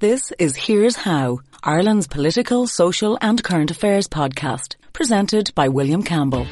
This 0.00 0.32
is 0.38 0.56
Here's 0.56 0.96
How, 0.96 1.40
Ireland's 1.62 2.06
political, 2.06 2.66
social, 2.66 3.18
and 3.20 3.44
current 3.44 3.70
affairs 3.70 4.08
podcast, 4.08 4.76
presented 4.94 5.54
by 5.54 5.68
William 5.68 6.02
Campbell. 6.02 6.46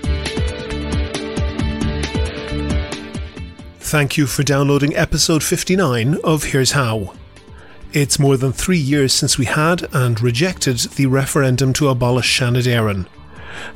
Thank 3.80 4.18
you 4.18 4.26
for 4.26 4.42
downloading 4.42 4.94
episode 4.94 5.42
59 5.42 6.18
of 6.24 6.44
Here's 6.44 6.72
How. 6.72 7.14
It's 7.94 8.18
more 8.18 8.36
than 8.36 8.52
three 8.52 8.76
years 8.76 9.14
since 9.14 9.38
we 9.38 9.46
had 9.46 9.86
and 9.94 10.20
rejected 10.20 10.80
the 10.96 11.06
referendum 11.06 11.72
to 11.72 11.88
abolish 11.88 12.38
Seanad 12.38 12.64
Éireann. 12.64 13.06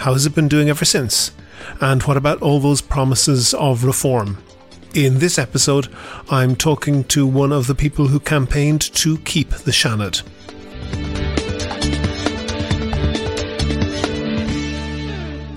How 0.01 0.13
has 0.13 0.27
it 0.27 0.35
been 0.35 0.49
doing 0.49 0.69
ever 0.69 0.85
since? 0.85 1.33
And 1.81 2.03
what 2.03 2.19
about 2.19 2.43
all 2.43 2.61
those 2.61 2.83
promises 2.83 3.55
of 3.55 3.85
reform? 3.85 4.37
In 4.95 5.21
this 5.21 5.39
episode, 5.39 5.89
I'm 6.31 6.55
talking 6.55 7.05
to 7.05 7.27
one 7.27 7.51
of 7.51 7.67
the 7.67 7.75
people 7.75 8.09
who 8.09 8.21
campaigned 8.21 8.83
to 8.97 9.17
keep 9.21 9.49
the 9.49 9.71
Seanad. 9.71 10.21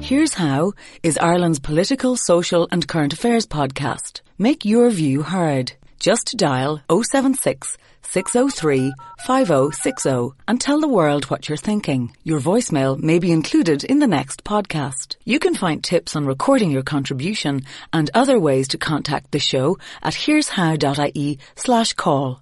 Here's 0.01 0.35
How 0.35 0.71
is 1.03 1.17
Ireland's 1.17 1.59
political, 1.59 2.15
social, 2.15 2.69
and 2.71 2.87
current 2.87 3.11
affairs 3.11 3.45
podcast. 3.45 4.21
Make 4.37 4.63
your 4.63 4.89
view 4.89 5.23
heard. 5.23 5.73
Just 5.99 6.37
dial 6.37 6.81
076 6.89 7.77
603 8.09 8.93
5060 9.25 10.35
and 10.47 10.61
tell 10.61 10.79
the 10.79 10.87
world 10.87 11.25
what 11.25 11.47
you're 11.47 11.57
thinking. 11.57 12.15
Your 12.23 12.39
voicemail 12.39 12.97
may 12.97 13.19
be 13.19 13.31
included 13.31 13.83
in 13.83 13.99
the 13.99 14.07
next 14.07 14.43
podcast. 14.43 15.15
You 15.25 15.39
can 15.39 15.55
find 15.55 15.83
tips 15.83 16.15
on 16.15 16.25
recording 16.25 16.71
your 16.71 16.83
contribution 16.83 17.63
and 17.91 18.09
other 18.13 18.39
ways 18.39 18.67
to 18.69 18.77
contact 18.77 19.31
the 19.31 19.39
show 19.39 19.77
at 20.01 20.13
here'show.ie 20.13 21.39
slash 21.55 21.93
call. 21.93 22.41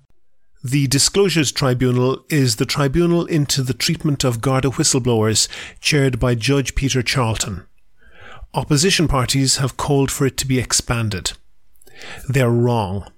The 0.63 0.87
Disclosures 0.87 1.51
Tribunal 1.51 2.23
is 2.29 2.55
the 2.55 2.65
tribunal 2.65 3.25
into 3.25 3.61
the 3.61 3.73
treatment 3.73 4.23
of 4.23 4.39
Garda 4.39 4.69
whistleblowers 4.69 5.49
chaired 5.81 6.19
by 6.19 6.35
Judge 6.35 6.73
Peter 6.73 7.01
Charlton. 7.01 7.65
Opposition 8.53 9.07
parties 9.07 9.57
have 9.57 9.77
called 9.77 10.09
for 10.09 10.25
it 10.25 10.37
to 10.37 10.47
be 10.47 10.59
expanded. 10.59 11.33
They're 12.29 12.49
wrong. 12.49 13.11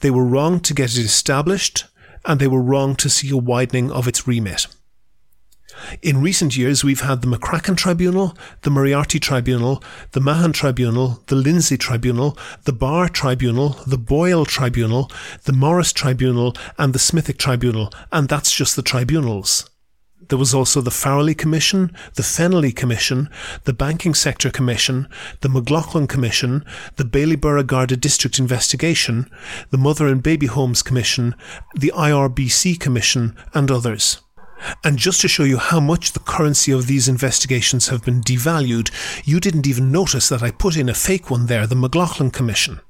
They 0.00 0.10
were 0.10 0.24
wrong 0.24 0.60
to 0.60 0.74
get 0.74 0.96
it 0.96 1.04
established, 1.04 1.84
and 2.24 2.40
they 2.40 2.48
were 2.48 2.62
wrong 2.62 2.96
to 2.96 3.08
see 3.08 3.30
a 3.30 3.36
widening 3.36 3.90
of 3.90 4.06
its 4.06 4.26
remit. 4.26 4.66
In 6.02 6.20
recent 6.20 6.56
years, 6.56 6.84
we've 6.84 7.00
had 7.00 7.22
the 7.22 7.28
McCracken 7.28 7.76
Tribunal, 7.76 8.36
the 8.62 8.70
Moriarty 8.70 9.18
Tribunal, 9.18 9.82
the 10.12 10.20
Mahan 10.20 10.52
Tribunal, 10.52 11.22
the 11.26 11.36
Lindsay 11.36 11.78
Tribunal, 11.78 12.36
the 12.64 12.72
Barr 12.72 13.08
Tribunal, 13.08 13.70
the 13.86 13.96
Boyle 13.96 14.44
Tribunal, 14.44 15.10
the 15.44 15.52
Morris 15.52 15.92
Tribunal, 15.92 16.54
and 16.76 16.92
the 16.92 16.98
Smithwick 16.98 17.38
Tribunal, 17.38 17.90
and 18.12 18.28
that's 18.28 18.52
just 18.52 18.76
the 18.76 18.82
tribunals. 18.82 19.69
There 20.30 20.38
was 20.38 20.54
also 20.54 20.80
the 20.80 20.90
Farrelly 20.90 21.36
Commission, 21.36 21.90
the 22.14 22.22
Fennelly 22.22 22.74
Commission, 22.74 23.28
the 23.64 23.72
Banking 23.72 24.14
Sector 24.14 24.52
Commission, 24.52 25.08
the 25.40 25.48
McLaughlin 25.48 26.06
Commission, 26.06 26.64
the 26.94 27.04
Bailieborough 27.04 27.66
Garda 27.66 27.96
District 27.96 28.38
Investigation, 28.38 29.28
the 29.70 29.76
Mother 29.76 30.06
and 30.06 30.22
Baby 30.22 30.46
Homes 30.46 30.84
Commission, 30.84 31.34
the 31.74 31.92
IBRC 31.96 32.78
Commission, 32.78 33.36
and 33.54 33.72
others. 33.72 34.20
And 34.84 34.98
just 34.98 35.20
to 35.22 35.28
show 35.28 35.42
you 35.42 35.58
how 35.58 35.80
much 35.80 36.12
the 36.12 36.20
currency 36.20 36.70
of 36.70 36.86
these 36.86 37.08
investigations 37.08 37.88
have 37.88 38.04
been 38.04 38.20
devalued, 38.20 38.92
you 39.26 39.40
didn't 39.40 39.66
even 39.66 39.90
notice 39.90 40.28
that 40.28 40.44
I 40.44 40.52
put 40.52 40.76
in 40.76 40.88
a 40.88 40.94
fake 40.94 41.28
one 41.28 41.46
there, 41.46 41.66
the 41.66 41.74
McLaughlin 41.74 42.30
Commission. 42.30 42.80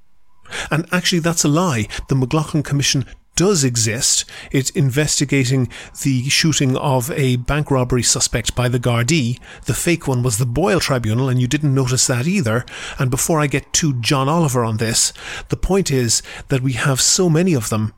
And 0.71 0.87
actually, 0.93 1.21
that's 1.21 1.45
a 1.45 1.49
lie. 1.49 1.89
The 2.09 2.17
McLaughlin 2.17 2.63
Commission 2.63 3.07
does 3.37 3.65
exist. 3.65 4.25
It's 4.53 4.71
investigating 4.71 5.69
the 6.03 6.29
shooting 6.29 6.77
of 6.77 7.11
a 7.13 7.37
bank 7.37 7.71
robbery 7.71 8.03
suspect 8.03 8.55
by 8.55 8.69
the 8.69 8.81
Gardaí. 8.81 9.39
The 9.65 9.75
fake 9.75 10.07
one 10.07 10.23
was 10.23 10.39
the 10.39 10.47
Boyle 10.47 10.81
Tribunal, 10.81 11.29
and 11.29 11.41
you 11.41 11.47
didn't 11.47 11.75
notice 11.75 12.07
that 12.07 12.27
either. 12.27 12.65
And 12.99 13.11
before 13.11 13.41
I 13.41 13.47
get 13.47 13.73
to 13.75 14.01
John 14.01 14.29
Oliver 14.29 14.65
on 14.65 14.77
this, 14.77 15.13
the 15.49 15.57
point 15.57 15.91
is 15.91 16.23
that 16.49 16.61
we 16.61 16.75
have 16.75 17.01
so 17.01 17.31
many 17.31 17.55
of 17.55 17.71
them, 17.71 17.95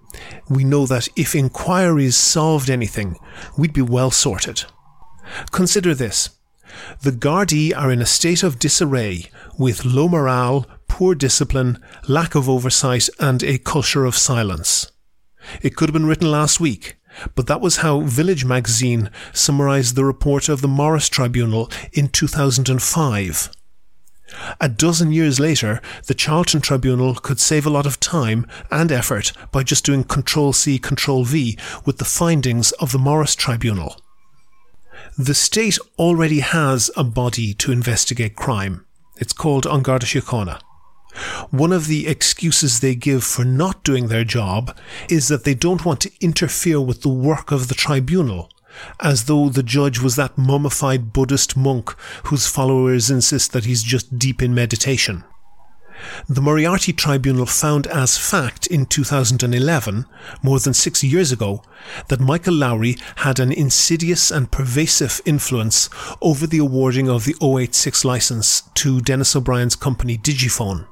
we 0.49 0.63
know 0.63 0.87
that 0.87 1.09
if 1.17 1.35
inquiries 1.35 2.17
solved 2.17 2.71
anything, 2.71 3.19
we'd 3.57 3.73
be 3.73 3.83
well 3.83 4.11
sorted. 4.11 4.65
Consider 5.51 5.95
this. 5.95 6.31
The 7.03 7.13
Gardaí 7.13 7.77
are 7.77 7.91
in 7.91 8.01
a 8.01 8.07
state 8.07 8.43
of 8.43 8.59
disarray, 8.59 9.31
with 9.59 9.85
low 9.85 10.09
morale, 10.09 10.67
poor 10.89 11.15
discipline, 11.15 11.83
lack 12.07 12.35
of 12.35 12.49
oversight, 12.49 13.09
and 13.19 13.43
a 13.43 13.59
culture 13.59 14.05
of 14.05 14.17
silence. 14.17 14.92
It 15.61 15.77
could 15.77 15.89
have 15.89 15.95
been 15.95 16.07
written 16.07 16.31
last 16.31 16.61
week, 16.61 16.97
but 17.35 17.47
that 17.47 17.61
was 17.61 17.79
how 17.79 18.01
Village 18.01 18.45
magazine 18.45 19.11
summarized 19.33 19.95
the 19.97 20.05
report 20.05 20.49
of 20.49 20.61
the 20.61 20.69
Morris 20.69 21.09
Tribunal 21.09 21.71
in 21.93 22.09
2005. 22.09 23.51
A 24.61 24.69
dozen 24.69 25.13
years 25.13 25.39
later, 25.39 25.81
the 26.07 26.15
Charlton 26.15 26.61
Tribunal 26.61 27.15
could 27.15 27.39
save 27.39 27.67
a 27.67 27.71
lot 27.71 27.87
of 27.87 28.01
time 28.01 28.47
and 28.71 28.91
effort 28.91 29.33
by 29.51 29.63
just 29.63 29.85
doing 29.85 30.05
Control 30.05 30.53
C, 30.53 30.79
Control 30.79 31.25
V 31.25 31.59
with 31.85 31.99
the 31.99 32.05
findings 32.05 32.73
of 32.73 32.93
the 32.93 32.99
Morris 32.99 33.35
Tribunal. 33.35 34.01
The 35.19 35.35
state 35.35 35.79
already 35.99 36.41
has 36.41 36.91
a 36.97 37.05
body 37.05 37.53
to 37.55 37.73
investigate 37.73 38.37
crime. 38.37 38.87
It's 39.19 39.35
called 39.35 39.67
An 39.67 39.83
Garda 39.83 40.07
Síochána. 40.07 40.61
One 41.51 41.73
of 41.73 41.87
the 41.87 42.07
excuses 42.07 42.81
they 42.81 42.95
give 42.95 43.25
for 43.25 43.45
not 43.45 43.85
doing 43.85 44.09
their 44.09 44.25
job 44.25 44.77
is 45.09 45.29
that 45.29 45.45
they 45.45 45.55
don't 45.55 45.85
want 45.85 46.01
to 46.01 46.13
interfere 46.21 46.81
with 46.81 47.03
the 47.03 47.09
work 47.09 47.51
of 47.53 47.69
the 47.69 47.75
tribunal, 47.75 48.51
as 49.01 49.25
though 49.25 49.49
the 49.49 49.63
judge 49.63 50.01
was 50.01 50.17
that 50.17 50.39
mummified 50.39 51.13
Buddhist 51.13 51.57
monk 51.57 51.91
whose 52.25 52.47
followers 52.47 53.11
insist 53.11 53.53
that 53.53 53.65
he's 53.65 53.83
just 53.83 54.19
deep 54.19 54.43
in 54.43 54.55
meditation. 54.55 55.25
The 56.29 56.41
Moriarty 56.41 56.93
Tribunal 56.93 57.47
found 57.47 57.87
as 57.87 58.19
fact 58.19 58.67
in 58.67 58.87
2011, 58.87 60.07
more 60.43 60.59
than 60.59 60.75
six 60.75 61.05
years 61.05 61.31
ago, 61.31 61.63
that 62.09 62.19
Michael 62.19 62.55
Lowry 62.55 62.97
had 63.17 63.39
an 63.39 63.53
insidious 63.53 64.31
and 64.31 64.51
pervasive 64.51 65.21
influence 65.25 65.89
over 66.21 66.47
the 66.47 66.59
awarding 66.59 67.09
of 67.09 67.25
the 67.25 67.37
086 67.41 68.05
license 68.05 68.63
to 68.75 69.01
Denis 69.01 69.37
O'Brien's 69.37 69.77
company 69.77 70.19
Digifone. 70.19 70.87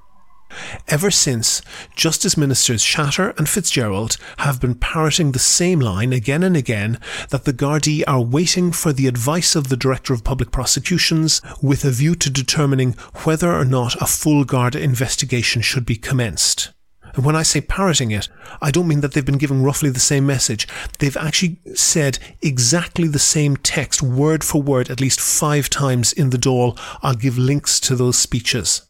Ever 0.88 1.11
since, 1.11 1.62
Justice 1.94 2.37
Ministers 2.37 2.83
Shatter 2.83 3.31
and 3.38 3.49
Fitzgerald 3.49 4.16
have 4.38 4.61
been 4.61 4.75
parroting 4.75 5.33
the 5.33 5.38
same 5.38 5.81
line 5.81 6.12
again 6.12 6.43
and 6.43 6.56
again 6.56 6.99
that 7.31 7.44
the 7.44 7.53
Gardaí 7.53 8.03
are 8.06 8.21
waiting 8.21 8.72
for 8.72 8.93
the 8.93 9.06
advice 9.06 9.55
of 9.55 9.69
the 9.69 9.77
Director 9.77 10.12
of 10.12 10.25
Public 10.25 10.50
Prosecutions 10.50 11.41
with 11.62 11.84
a 11.84 11.91
view 11.91 12.15
to 12.16 12.31
determining 12.31 12.93
whether 13.25 13.53
or 13.53 13.65
not 13.65 14.00
a 14.03 14.06
full 14.06 14.44
Garda 14.44 14.81
investigation 14.81 15.62
should 15.62 15.87
be 15.87 15.97
commenced. 15.97 16.72
And 17.15 17.25
when 17.25 17.37
I 17.37 17.43
say 17.43 17.61
parroting 17.61 18.11
it, 18.11 18.28
I 18.62 18.71
don't 18.71 18.87
mean 18.87 19.00
that 19.00 19.12
they've 19.12 19.25
been 19.25 19.38
giving 19.38 19.62
roughly 19.62 19.91
the 19.91 20.00
same 20.00 20.27
message. 20.27 20.69
They've 20.99 21.17
actually 21.17 21.59
said 21.75 22.19
exactly 22.41 23.09
the 23.09 23.19
same 23.19 23.56
text, 23.56 24.03
word 24.03 24.44
for 24.44 24.62
word, 24.62 24.91
at 24.91 25.00
least 25.00 25.21
five 25.21 25.69
times 25.69 26.12
in 26.12 26.31
the 26.31 26.38
Dáil. 26.38 26.78
I'll 27.03 27.15
give 27.15 27.37
links 27.37 27.81
to 27.81 27.97
those 27.97 28.19
speeches. 28.19 28.82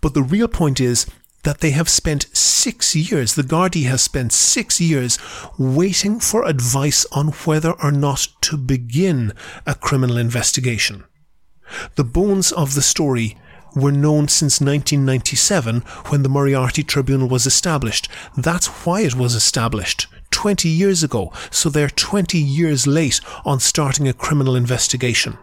But 0.00 0.14
the 0.14 0.22
real 0.22 0.48
point 0.48 0.80
is 0.80 1.06
that 1.44 1.58
they 1.58 1.70
have 1.70 1.88
spent 1.88 2.26
six 2.36 2.94
years, 2.94 3.34
the 3.34 3.42
Gardaí 3.42 3.84
has 3.84 4.02
spent 4.02 4.32
six 4.32 4.80
years 4.80 5.18
waiting 5.58 6.20
for 6.20 6.44
advice 6.44 7.04
on 7.12 7.28
whether 7.28 7.72
or 7.82 7.90
not 7.90 8.28
to 8.42 8.56
begin 8.56 9.32
a 9.66 9.74
criminal 9.74 10.16
investigation. 10.16 11.04
The 11.96 12.04
bones 12.04 12.52
of 12.52 12.74
the 12.74 12.82
story 12.82 13.36
were 13.74 13.92
known 13.92 14.28
since 14.28 14.60
1997 14.60 15.80
when 16.08 16.22
the 16.22 16.28
Moriarty 16.28 16.82
Tribunal 16.82 17.28
was 17.28 17.46
established. 17.46 18.08
That's 18.36 18.66
why 18.84 19.00
it 19.00 19.14
was 19.14 19.34
established 19.34 20.06
20 20.30 20.68
years 20.68 21.02
ago, 21.02 21.32
so 21.50 21.68
they're 21.68 21.88
20 21.88 22.38
years 22.38 22.86
late 22.86 23.20
on 23.44 23.60
starting 23.60 24.08
a 24.08 24.12
criminal 24.12 24.54
investigation. 24.54 25.38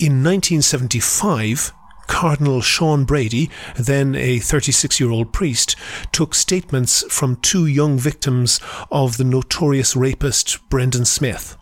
In 0.00 0.22
1975, 0.22 1.72
Cardinal 2.06 2.60
Sean 2.60 3.04
Brady, 3.04 3.50
then 3.76 4.14
a 4.14 4.38
36 4.38 5.00
year 5.00 5.10
old 5.10 5.32
priest, 5.32 5.76
took 6.12 6.34
statements 6.34 7.04
from 7.12 7.36
two 7.36 7.66
young 7.66 7.98
victims 7.98 8.60
of 8.90 9.16
the 9.16 9.24
notorious 9.24 9.96
rapist 9.96 10.58
Brendan 10.68 11.04
Smyth. 11.04 11.56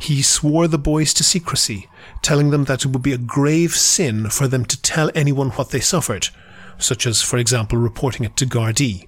He 0.00 0.22
swore 0.22 0.68
the 0.68 0.78
boys 0.78 1.14
to 1.14 1.24
secrecy, 1.24 1.88
telling 2.22 2.50
them 2.50 2.64
that 2.64 2.84
it 2.84 2.88
would 2.88 3.02
be 3.02 3.12
a 3.12 3.18
grave 3.18 3.74
sin 3.74 4.28
for 4.28 4.48
them 4.48 4.64
to 4.64 4.80
tell 4.80 5.10
anyone 5.14 5.50
what 5.50 5.70
they 5.70 5.80
suffered, 5.80 6.28
such 6.78 7.06
as, 7.06 7.22
for 7.22 7.38
example, 7.38 7.78
reporting 7.78 8.24
it 8.24 8.36
to 8.36 8.46
Gardaí. 8.46 9.06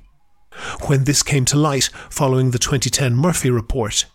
When 0.86 1.04
this 1.04 1.22
came 1.22 1.44
to 1.46 1.58
light 1.58 1.90
following 2.10 2.50
the 2.50 2.58
2010 2.58 3.14
Murphy 3.14 3.50
report, 3.50 4.06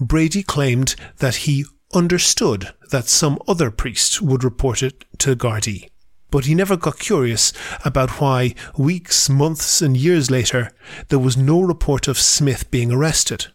Brady 0.00 0.42
claimed 0.42 0.96
that 1.18 1.36
he 1.36 1.64
understood 1.94 2.72
that 2.90 3.08
some 3.08 3.38
other 3.46 3.70
priest 3.70 4.20
would 4.22 4.44
report 4.44 4.82
it 4.82 5.04
to 5.18 5.36
Gardaí. 5.36 5.88
but 6.32 6.46
he 6.46 6.54
never 6.54 6.78
got 6.78 6.98
curious 6.98 7.52
about 7.84 8.18
why 8.20 8.54
weeks, 8.76 9.28
months, 9.28 9.82
and 9.82 9.96
years 9.96 10.30
later 10.30 10.70
there 11.08 11.18
was 11.18 11.36
no 11.36 11.60
report 11.60 12.08
of 12.08 12.18
Smyth 12.18 12.70
being 12.70 12.90
arrested. 12.90 13.48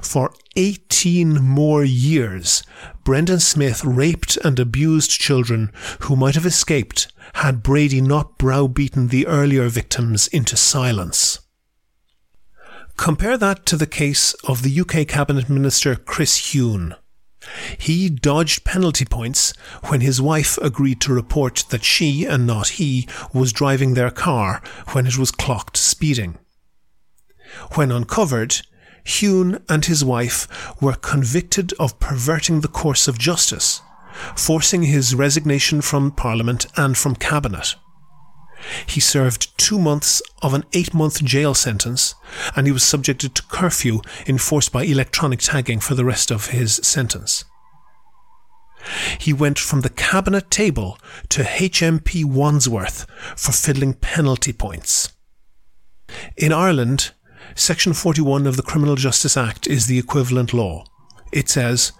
For 0.00 0.32
18 0.56 1.42
more 1.42 1.82
years, 1.82 2.62
Brendan 3.02 3.40
Smyth 3.40 3.84
raped 3.84 4.36
and 4.44 4.58
abused 4.60 5.10
children 5.10 5.72
who 6.00 6.14
might 6.14 6.36
have 6.36 6.46
escaped 6.46 7.08
had 7.34 7.62
Brady 7.62 8.00
not 8.00 8.38
browbeaten 8.38 9.08
the 9.08 9.26
earlier 9.26 9.68
victims 9.68 10.28
into 10.28 10.56
silence. 10.56 11.40
Compare 12.96 13.38
that 13.38 13.66
to 13.66 13.76
the 13.76 13.86
case 13.86 14.34
of 14.44 14.62
the 14.62 14.80
UK 14.80 15.08
Cabinet 15.08 15.48
Minister 15.48 15.96
Chris 15.96 16.52
Huhne. 16.52 16.94
He 17.78 18.10
dodged 18.10 18.64
penalty 18.64 19.04
points 19.04 19.54
when 19.84 20.00
his 20.00 20.20
wife 20.20 20.58
agreed 20.58 21.00
to 21.02 21.12
report 21.12 21.64
that 21.70 21.84
she, 21.84 22.26
and 22.26 22.46
not 22.46 22.68
he, 22.80 23.08
was 23.32 23.52
driving 23.52 23.94
their 23.94 24.10
car 24.10 24.62
when 24.92 25.06
it 25.06 25.16
was 25.16 25.30
clocked 25.30 25.76
speeding. 25.76 26.38
When 27.74 27.90
uncovered, 27.90 28.62
Huhne 29.04 29.62
and 29.68 29.84
his 29.84 30.04
wife 30.04 30.46
were 30.80 30.94
convicted 30.94 31.72
of 31.78 31.98
perverting 31.98 32.60
the 32.60 32.68
course 32.68 33.08
of 33.08 33.18
justice, 33.18 33.80
forcing 34.36 34.82
his 34.82 35.14
resignation 35.14 35.80
from 35.80 36.12
Parliament 36.12 36.66
and 36.76 36.96
from 36.96 37.16
Cabinet. 37.16 37.74
He 38.86 39.00
served 39.00 39.56
two 39.58 39.78
months 39.78 40.22
of 40.42 40.54
an 40.54 40.64
eight 40.72 40.92
month 40.92 41.24
jail 41.24 41.54
sentence, 41.54 42.14
and 42.54 42.66
he 42.66 42.72
was 42.72 42.82
subjected 42.82 43.34
to 43.34 43.42
curfew 43.44 44.00
enforced 44.26 44.72
by 44.72 44.84
electronic 44.84 45.40
tagging 45.40 45.80
for 45.80 45.94
the 45.94 46.04
rest 46.04 46.30
of 46.30 46.46
his 46.46 46.74
sentence. 46.76 47.44
He 49.18 49.32
went 49.32 49.58
from 49.58 49.82
the 49.82 49.90
cabinet 49.90 50.50
table 50.50 50.98
to 51.30 51.42
HMP 51.42 52.24
Wandsworth 52.24 53.06
for 53.36 53.52
fiddling 53.52 53.94
penalty 53.94 54.52
points. 54.52 55.12
In 56.36 56.52
Ireland, 56.52 57.12
Section 57.54 57.92
41 57.92 58.46
of 58.46 58.56
the 58.56 58.62
Criminal 58.62 58.96
Justice 58.96 59.36
Act 59.36 59.66
is 59.66 59.86
the 59.86 59.98
equivalent 59.98 60.52
law. 60.52 60.84
It 61.32 61.48
says, 61.48 61.92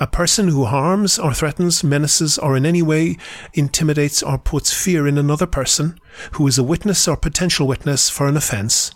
a 0.00 0.06
person 0.06 0.48
who 0.48 0.64
harms 0.64 1.18
or 1.18 1.34
threatens, 1.34 1.82
menaces, 1.82 2.38
or 2.38 2.56
in 2.56 2.66
any 2.66 2.82
way 2.82 3.16
intimidates 3.52 4.22
or 4.22 4.38
puts 4.38 4.72
fear 4.72 5.06
in 5.06 5.18
another 5.18 5.46
person 5.46 5.98
who 6.32 6.46
is 6.46 6.58
a 6.58 6.64
witness 6.64 7.08
or 7.08 7.16
potential 7.16 7.66
witness 7.66 8.08
for 8.08 8.26
an 8.26 8.36
offence, 8.36 8.92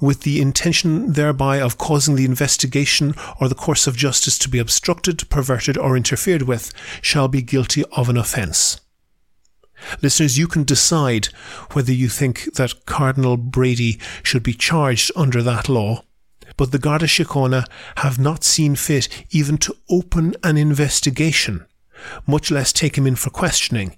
with 0.00 0.22
the 0.22 0.40
intention 0.40 1.12
thereby 1.12 1.60
of 1.60 1.78
causing 1.78 2.14
the 2.14 2.24
investigation 2.24 3.14
or 3.40 3.48
the 3.48 3.54
course 3.54 3.86
of 3.86 3.96
justice 3.96 4.38
to 4.38 4.48
be 4.48 4.58
obstructed, 4.58 5.28
perverted, 5.30 5.76
or 5.76 5.96
interfered 5.96 6.42
with, 6.42 6.72
shall 7.02 7.28
be 7.28 7.42
guilty 7.42 7.84
of 7.92 8.08
an 8.08 8.16
offence. 8.16 8.80
Listeners, 10.02 10.38
you 10.38 10.46
can 10.46 10.64
decide 10.64 11.26
whether 11.72 11.92
you 11.92 12.08
think 12.08 12.54
that 12.54 12.86
Cardinal 12.86 13.36
Brady 13.36 13.98
should 14.22 14.42
be 14.42 14.54
charged 14.54 15.10
under 15.16 15.42
that 15.42 15.68
law 15.68 16.04
but 16.56 16.72
the 16.72 16.78
Garda 16.78 17.06
Síochána 17.06 17.64
have 17.98 18.18
not 18.18 18.44
seen 18.44 18.74
fit 18.76 19.08
even 19.30 19.58
to 19.58 19.76
open 19.90 20.34
an 20.42 20.56
investigation, 20.56 21.66
much 22.26 22.50
less 22.50 22.72
take 22.72 22.96
him 22.96 23.06
in 23.06 23.16
for 23.16 23.30
questioning, 23.30 23.96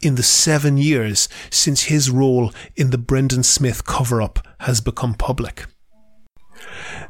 in 0.00 0.14
the 0.14 0.22
seven 0.22 0.76
years 0.76 1.28
since 1.50 1.84
his 1.84 2.10
role 2.10 2.52
in 2.76 2.90
the 2.90 2.98
Brendan 2.98 3.42
Smyth 3.42 3.84
cover 3.84 4.22
up 4.22 4.46
has 4.60 4.80
become 4.80 5.14
public. 5.14 5.66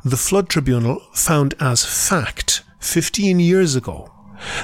The 0.05 0.17
Flood 0.17 0.49
Tribunal 0.49 1.01
found 1.13 1.55
as 1.61 1.85
fact 1.85 2.63
15 2.81 3.41
years 3.41 3.75
ago 3.75 4.13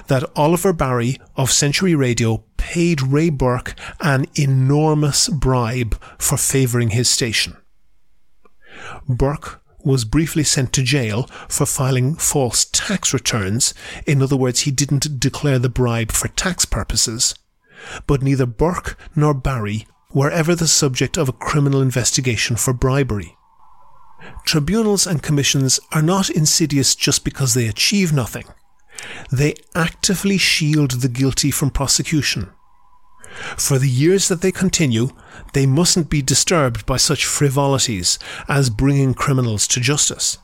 that 0.07 0.25
Oliver 0.37 0.73
Barry 0.73 1.19
of 1.37 1.51
Century 1.51 1.95
Radio 1.95 2.45
paid 2.57 3.03
Ray 3.03 3.31
Burke 3.31 3.75
an 4.01 4.27
enormous 4.37 5.29
bribe 5.29 6.01
for 6.19 6.37
favouring 6.37 6.91
his 6.91 7.11
station. 7.11 7.57
Burke 9.09 9.61
was 9.85 10.05
briefly 10.05 10.45
sent 10.45 10.73
to 10.73 10.83
jail 10.83 11.25
for 11.49 11.67
filing 11.67 12.15
false 12.15 12.65
tax 12.65 13.13
returns. 13.13 13.75
In 14.07 14.23
other 14.23 14.37
words, 14.37 14.61
he 14.61 14.71
didn't 14.71 15.21
declare 15.21 15.59
the 15.59 15.69
bribe 15.69 16.13
for 16.13 16.29
tax 16.29 16.65
purposes. 16.65 17.35
But 18.07 18.23
neither 18.23 18.47
Burke 18.47 18.99
nor 19.15 19.35
Barry 19.35 19.87
were 20.13 20.31
ever 20.31 20.55
the 20.55 20.69
subject 20.69 21.19
of 21.19 21.29
a 21.29 21.33
criminal 21.33 21.83
investigation 21.83 22.57
for 22.57 22.73
bribery. 22.73 23.37
Tribunals 24.47 25.07
and 25.07 25.23
commissions 25.23 25.81
are 25.93 26.03
not 26.03 26.31
insidious 26.31 26.95
just 26.95 27.25
because 27.25 27.55
they 27.55 27.67
achieve 27.67 28.13
nothing. 28.13 28.47
They 29.31 29.55
actively 29.75 30.39
shield 30.39 30.93
the 30.93 31.09
guilty 31.09 31.51
from 31.51 31.71
prosecution. 31.71 32.51
For 33.57 33.79
the 33.79 33.89
years 33.89 34.29
that 34.29 34.41
they 34.41 34.53
continue, 34.53 35.11
they 35.53 35.67
mustn't 35.67 36.11
be 36.11 36.23
disturbed 36.23 36.87
by 36.87 36.97
such 36.97 37.27
frivolities 37.27 38.19
as 38.49 38.71
bringing 38.71 39.15
criminals 39.15 39.67
to 39.69 39.81
justice. 39.81 40.39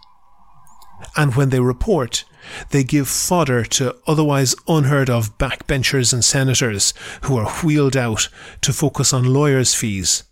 And 1.17 1.35
when 1.35 1.51
they 1.51 1.61
report, 1.61 2.25
they 2.71 2.85
give 2.85 3.09
fodder 3.09 3.65
to 3.65 3.97
otherwise 4.07 4.55
unheard 4.69 5.11
of 5.11 5.39
backbenchers 5.39 6.13
and 6.13 6.25
senators 6.25 6.95
who 7.23 7.37
are 7.37 7.51
wheeled 7.63 7.97
out 7.97 8.29
to 8.63 8.73
focus 8.73 9.13
on 9.13 9.33
lawyers' 9.33 9.75
fees 9.75 10.25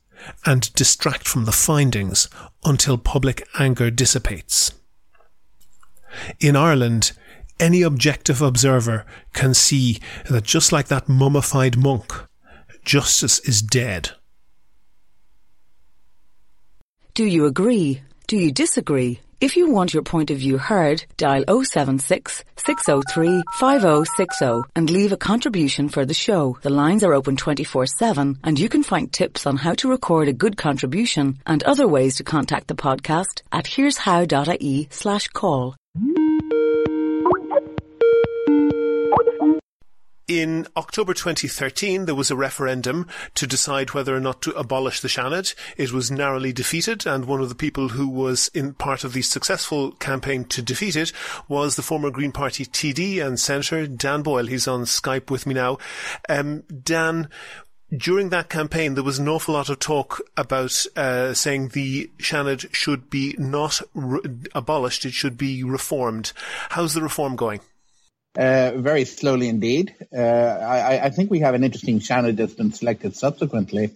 and 0.44 0.72
distract 0.74 1.28
from 1.28 1.44
the 1.44 1.52
findings 1.52 2.28
until 2.64 2.98
public 2.98 3.46
anger 3.58 3.90
dissipates. 3.90 4.72
In 6.40 6.56
Ireland, 6.56 7.12
any 7.60 7.82
objective 7.82 8.40
observer 8.42 9.04
can 9.32 9.54
see 9.54 10.00
that 10.28 10.44
just 10.44 10.72
like 10.72 10.88
that 10.88 11.08
mummified 11.08 11.76
monk, 11.76 12.27
Justice 12.88 13.38
is 13.40 13.60
dead. 13.60 14.12
Do 17.12 17.22
you 17.22 17.44
agree? 17.44 18.00
Do 18.28 18.38
you 18.38 18.50
disagree? 18.50 19.20
If 19.42 19.58
you 19.58 19.70
want 19.70 19.92
your 19.92 20.02
point 20.02 20.30
of 20.30 20.38
view 20.38 20.56
heard, 20.56 21.04
dial 21.18 21.44
076 21.46 22.44
603 22.56 23.42
5060 23.58 24.70
and 24.74 24.88
leave 24.88 25.12
a 25.12 25.18
contribution 25.18 25.90
for 25.90 26.06
the 26.06 26.14
show. 26.14 26.56
The 26.62 26.70
lines 26.70 27.04
are 27.04 27.12
open 27.12 27.36
24-7 27.36 28.38
and 28.42 28.58
you 28.58 28.70
can 28.70 28.82
find 28.82 29.12
tips 29.12 29.46
on 29.46 29.58
how 29.58 29.74
to 29.74 29.90
record 29.90 30.28
a 30.28 30.32
good 30.44 30.56
contribution 30.56 31.36
and 31.44 31.62
other 31.64 31.86
ways 31.86 32.16
to 32.16 32.24
contact 32.24 32.68
the 32.68 32.74
podcast 32.74 33.42
at 33.52 33.66
here'show.ie 33.66 34.88
slash 34.90 35.28
call. 35.28 35.76
In 40.28 40.66
October 40.76 41.14
2013, 41.14 42.04
there 42.04 42.14
was 42.14 42.30
a 42.30 42.36
referendum 42.36 43.06
to 43.34 43.46
decide 43.46 43.94
whether 43.94 44.14
or 44.14 44.20
not 44.20 44.42
to 44.42 44.50
abolish 44.52 45.00
the 45.00 45.08
Seanad. 45.08 45.54
It 45.78 45.90
was 45.90 46.10
narrowly 46.10 46.52
defeated, 46.52 47.06
and 47.06 47.24
one 47.24 47.40
of 47.40 47.48
the 47.48 47.54
people 47.54 47.88
who 47.88 48.06
was 48.06 48.48
in 48.48 48.74
part 48.74 49.04
of 49.04 49.14
the 49.14 49.22
successful 49.22 49.92
campaign 49.92 50.44
to 50.44 50.60
defeat 50.60 50.96
it 50.96 51.12
was 51.48 51.76
the 51.76 51.82
former 51.82 52.10
Green 52.10 52.32
Party 52.32 52.66
TD 52.66 53.24
and 53.24 53.40
Senator 53.40 53.86
Dan 53.86 54.20
Boyle. 54.20 54.44
He's 54.44 54.68
on 54.68 54.82
Skype 54.82 55.30
with 55.30 55.46
me 55.46 55.54
now. 55.54 55.78
Um, 56.28 56.60
Dan, 56.82 57.30
during 57.96 58.28
that 58.28 58.50
campaign, 58.50 58.96
there 58.96 59.04
was 59.04 59.18
an 59.18 59.30
awful 59.30 59.54
lot 59.54 59.70
of 59.70 59.78
talk 59.78 60.20
about 60.36 60.84
uh, 60.94 61.32
saying 61.32 61.68
the 61.68 62.10
Seanad 62.18 62.68
should 62.74 63.08
be 63.08 63.34
not 63.38 63.80
re- 63.94 64.20
abolished; 64.54 65.06
it 65.06 65.14
should 65.14 65.38
be 65.38 65.64
reformed. 65.64 66.34
How's 66.68 66.92
the 66.92 67.00
reform 67.00 67.34
going? 67.34 67.60
Uh, 68.36 68.72
very 68.76 69.04
slowly 69.04 69.48
indeed. 69.48 69.94
Uh, 70.16 70.20
I, 70.20 71.06
I, 71.06 71.10
think 71.10 71.30
we 71.30 71.40
have 71.40 71.54
an 71.54 71.64
interesting 71.64 71.98
channel 71.98 72.32
that's 72.32 72.54
been 72.54 72.72
selected 72.72 73.16
subsequently, 73.16 73.86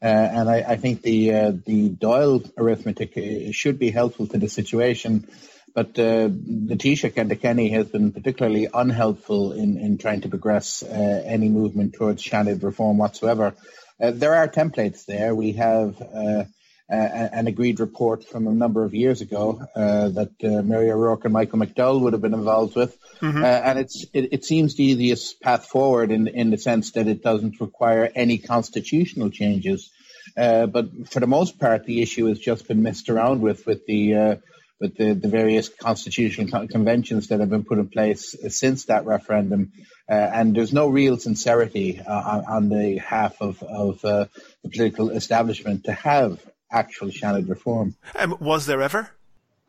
uh, 0.00 0.06
and 0.06 0.48
I, 0.48 0.58
I, 0.58 0.76
think 0.76 1.02
the 1.02 1.34
uh, 1.34 1.52
the 1.66 1.90
Dáil 1.90 2.48
arithmetic 2.56 3.16
uh, 3.16 3.50
should 3.50 3.78
be 3.78 3.90
helpful 3.90 4.26
to 4.28 4.38
the 4.38 4.48
situation. 4.48 5.26
But 5.74 5.94
the 5.94 6.30
Taoiseach 6.76 7.16
and 7.16 7.72
has 7.72 7.86
been 7.88 8.12
particularly 8.12 8.68
unhelpful 8.72 9.52
in, 9.52 9.78
in 9.78 9.98
trying 9.98 10.22
to 10.22 10.28
progress 10.28 10.82
any 10.82 11.48
movement 11.48 11.94
towards 11.94 12.22
Seanad 12.22 12.62
reform 12.62 12.98
whatsoever. 12.98 13.54
there 13.98 14.34
are 14.34 14.48
templates 14.48 15.04
there. 15.06 15.34
We 15.34 15.52
have 15.52 16.00
uh, 16.00 16.44
an 16.88 17.46
agreed 17.46 17.80
report 17.80 18.24
from 18.24 18.46
a 18.46 18.52
number 18.52 18.84
of 18.84 18.94
years 18.94 19.20
ago 19.20 19.60
uh, 19.76 20.08
that 20.08 20.30
uh, 20.42 20.62
Mary 20.62 20.90
O'Rourke 20.90 21.24
and 21.24 21.34
Michael 21.34 21.58
McDowell 21.58 22.00
would 22.00 22.14
have 22.14 22.22
been 22.22 22.34
involved 22.34 22.74
with. 22.76 22.96
Mm-hmm. 23.20 23.44
and 23.44 23.78
it's 23.78 24.06
it, 24.12 24.32
it, 24.32 24.44
seems 24.44 24.74
the 24.74 24.84
easiest 24.84 25.40
path 25.40 25.66
forward 25.66 26.10
in, 26.10 26.28
in 26.28 26.50
the 26.50 26.58
sense 26.58 26.92
that 26.92 27.08
it 27.08 27.22
doesn't 27.22 27.60
require 27.60 28.10
any 28.14 28.38
constitutional 28.38 29.30
changes. 29.30 29.90
but 30.36 31.10
for 31.10 31.20
the 31.20 31.26
most 31.26 31.58
part, 31.58 31.84
the 31.84 32.00
issue 32.00 32.26
has 32.26 32.38
just 32.38 32.68
been 32.68 32.82
messed 32.82 33.08
around 33.10 33.42
with 33.42 33.66
with 33.66 33.84
the 33.86 34.38
with 34.80 34.96
the, 34.96 35.12
the 35.12 35.28
various 35.28 35.68
constitutional 35.68 36.68
conventions 36.68 37.28
that 37.28 37.40
have 37.40 37.50
been 37.50 37.64
put 37.64 37.78
in 37.78 37.88
place 37.88 38.36
since 38.48 38.84
that 38.86 39.06
referendum. 39.06 39.72
Uh, 40.08 40.14
and 40.14 40.54
there's 40.54 40.72
no 40.72 40.88
real 40.88 41.18
sincerity 41.18 42.00
uh, 42.00 42.12
on, 42.12 42.44
on, 42.44 42.68
the 42.68 42.98
half 42.98 43.40
of, 43.42 43.62
of 43.62 44.04
uh, 44.04 44.26
the 44.62 44.70
political 44.70 45.10
establishment 45.10 45.84
to 45.84 45.92
have 45.92 46.40
actual 46.70 47.08
Seanad 47.08 47.48
reform. 47.48 47.94
Um, 48.16 48.36
was 48.40 48.66
there 48.66 48.82
ever? 48.82 49.10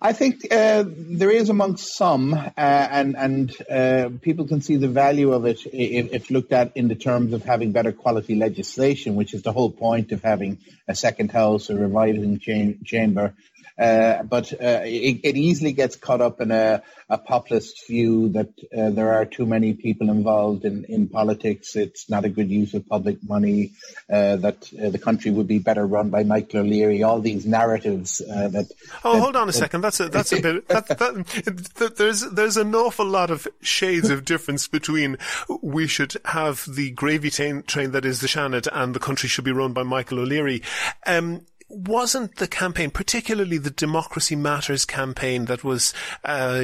I 0.02 0.14
think 0.14 0.48
uh, 0.50 0.86
there 0.88 1.30
is 1.30 1.50
amongst 1.50 1.98
some, 1.98 2.34
uh, 2.34 2.52
and 2.56 3.18
and 3.18 3.54
uh, 3.70 4.10
people 4.22 4.48
can 4.48 4.62
see 4.62 4.78
the 4.78 4.88
value 4.88 5.34
of 5.34 5.46
it 5.46 5.66
if, 5.66 6.14
if, 6.14 6.32
looked 6.32 6.54
at 6.54 6.78
in 6.78 6.88
the 6.88 6.96
terms 6.96 7.34
of 7.34 7.44
having 7.44 7.74
better 7.74 7.92
quality 7.92 8.36
legislation, 8.36 9.16
which 9.16 9.34
is 9.34 9.42
the 9.42 9.52
whole 9.52 9.70
point 9.70 10.14
of 10.14 10.22
having 10.22 10.60
a 10.88 10.96
second 10.96 11.32
house, 11.32 11.70
a 11.70 11.76
revising 11.76 12.40
chamber, 12.86 13.34
uh, 13.80 14.24
but 14.24 14.52
uh, 14.54 14.82
it, 14.84 15.22
it, 15.24 15.38
easily 15.38 15.72
gets 15.72 15.96
caught 15.96 16.20
up 16.20 16.42
in 16.42 16.52
a, 16.52 16.82
a 17.10 17.18
populist 17.18 17.88
view 17.88 18.30
that 18.30 18.50
uh, 18.78 18.90
there 18.90 19.14
are 19.14 19.26
too 19.26 19.46
many 19.46 19.74
people 19.74 20.10
involved 20.10 20.66
in, 20.66 20.84
in 20.86 21.08
politics. 21.08 21.78
It's 21.78 22.10
not 22.10 22.26
a 22.26 22.30
good 22.30 22.50
use 22.50 22.74
of 22.74 22.88
public 22.88 23.18
money. 23.24 23.72
Uh, 24.12 24.36
that 24.38 24.70
uh, 24.74 24.90
the 24.90 25.00
country 25.00 25.32
would 25.32 25.48
be 25.48 25.60
better 25.60 25.86
run 25.86 26.10
by 26.10 26.24
Michael 26.24 26.62
O'Leary. 26.62 27.04
All 27.04 27.22
these 27.22 27.46
narratives 27.46 28.18
that. 28.18 28.70
Oh, 29.04 29.14
that, 29.14 29.22
hold 29.22 29.36
on 29.38 29.48
a 29.48 29.54
second. 29.54 29.82
That's 29.82 30.02
a 30.02 30.10
that's 30.10 30.34
a 30.34 30.42
bit. 30.42 30.68
That, 30.68 30.88
that, 30.88 31.96
there's 31.96 32.22
there's 32.22 32.58
an 32.58 32.76
awful 32.76 33.06
lot 33.06 33.32
of 33.32 33.48
shades 33.62 34.10
of 34.10 34.26
difference 34.26 34.68
between 34.68 35.18
we 35.62 35.88
should 35.88 36.16
have 36.26 36.66
the 36.68 36.92
gravy 36.92 37.30
train, 37.30 37.64
train 37.64 37.92
that 37.92 38.04
is 38.06 38.20
the 38.20 38.28
Seanad 38.28 38.68
and 38.72 38.94
the 38.94 39.00
country 39.00 39.30
should 39.30 39.46
be 39.46 39.52
run 39.52 39.72
by 39.72 39.84
Michael 39.84 40.20
O'Leary. 40.20 40.64
Um, 41.06 41.46
wasn't 41.70 42.36
the 42.38 42.48
campaign, 42.48 42.90
particularly 42.90 43.58
the 43.58 43.70
Democracy 43.70 44.36
Matters 44.36 44.86
campaign 44.86 45.46
that 45.46 45.64
was 45.64 45.94
uh, 46.24 46.60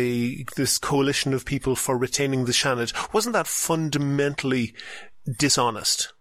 this 0.55 0.77
coalition 0.77 1.33
of 1.33 1.45
people 1.45 1.75
for 1.75 1.97
retaining 1.97 2.45
the 2.45 2.51
Seanad, 2.51 3.13
wasn't 3.13 3.33
that 3.33 3.47
fundamentally 3.47 4.73
dishonest? 5.37 6.13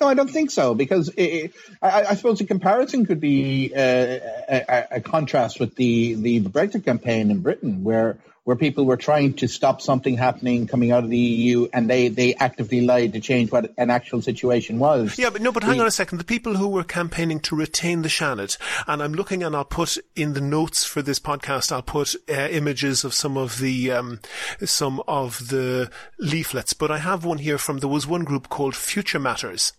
No, 0.00 0.08
I 0.08 0.14
don't 0.14 0.30
think 0.30 0.50
so, 0.50 0.74
because 0.74 1.12
it, 1.16 1.52
I, 1.80 2.04
I, 2.04 2.14
suppose 2.14 2.40
a 2.40 2.46
comparison 2.46 3.06
could 3.06 3.20
be 3.20 3.72
uh, 3.74 4.18
a, 4.48 4.86
a, 4.90 5.00
contrast 5.00 5.60
with 5.60 5.76
the, 5.76 6.14
the 6.14 6.40
Brexit 6.40 6.84
campaign 6.84 7.30
in 7.30 7.40
Britain, 7.40 7.84
where 7.84 8.18
where 8.44 8.56
people 8.56 8.84
were 8.84 8.96
trying 8.96 9.32
to 9.32 9.48
stop 9.48 9.80
something 9.80 10.16
happening 10.16 10.66
coming 10.66 10.92
out 10.92 11.02
of 11.02 11.10
the 11.10 11.18
EU 11.18 11.66
and 11.72 11.88
they, 11.88 12.08
they 12.08 12.34
actively 12.34 12.82
lied 12.82 13.14
to 13.14 13.20
change 13.20 13.50
what 13.50 13.72
an 13.78 13.88
actual 13.90 14.20
situation 14.20 14.78
was. 14.78 15.18
Yeah, 15.18 15.30
but 15.30 15.40
no, 15.40 15.50
but 15.50 15.62
hang 15.62 15.80
on 15.80 15.86
a 15.86 15.90
second. 15.90 16.18
The 16.18 16.24
people 16.24 16.56
who 16.56 16.68
were 16.68 16.84
campaigning 16.84 17.40
to 17.40 17.56
retain 17.56 18.02
the 18.02 18.08
Seanad, 18.08 18.58
and 18.86 19.02
I'm 19.02 19.14
looking 19.14 19.42
and 19.42 19.56
I'll 19.56 19.64
put 19.64 19.96
in 20.14 20.34
the 20.34 20.42
notes 20.42 20.84
for 20.84 21.00
this 21.00 21.18
podcast, 21.18 21.72
I'll 21.72 21.82
put 21.82 22.14
uh, 22.28 22.48
images 22.50 23.02
of 23.02 23.14
some 23.14 23.38
of 23.38 23.58
the, 23.58 23.90
um, 23.90 24.20
some 24.64 25.02
of 25.08 25.48
the 25.48 25.90
leaflets, 26.18 26.74
but 26.74 26.90
I 26.90 26.98
have 26.98 27.24
one 27.24 27.38
here 27.38 27.58
from, 27.58 27.78
there 27.78 27.88
was 27.88 28.06
one 28.06 28.24
group 28.24 28.50
called 28.50 28.76
Future 28.76 29.18
Matters 29.18 29.72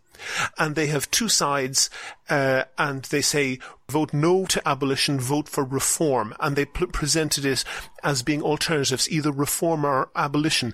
and 0.58 0.76
they 0.76 0.88
have 0.88 1.10
two 1.12 1.30
sides, 1.30 1.90
uh, 2.30 2.64
and 2.78 3.04
they 3.06 3.22
say 3.22 3.60
vote 3.90 4.14
no 4.14 4.46
to 4.46 4.68
abolition, 4.68 5.20
vote 5.20 5.48
for 5.48 5.64
reform, 5.64 6.34
and 6.40 6.56
they 6.56 6.66
p- 6.66 6.86
presented 6.88 7.46
it 7.46 7.64
as 8.04 8.24
being 8.24 8.42
alternatives, 8.42 9.10
either 9.10 9.32
reform 9.32 9.86
or 9.86 10.10
abolition. 10.16 10.74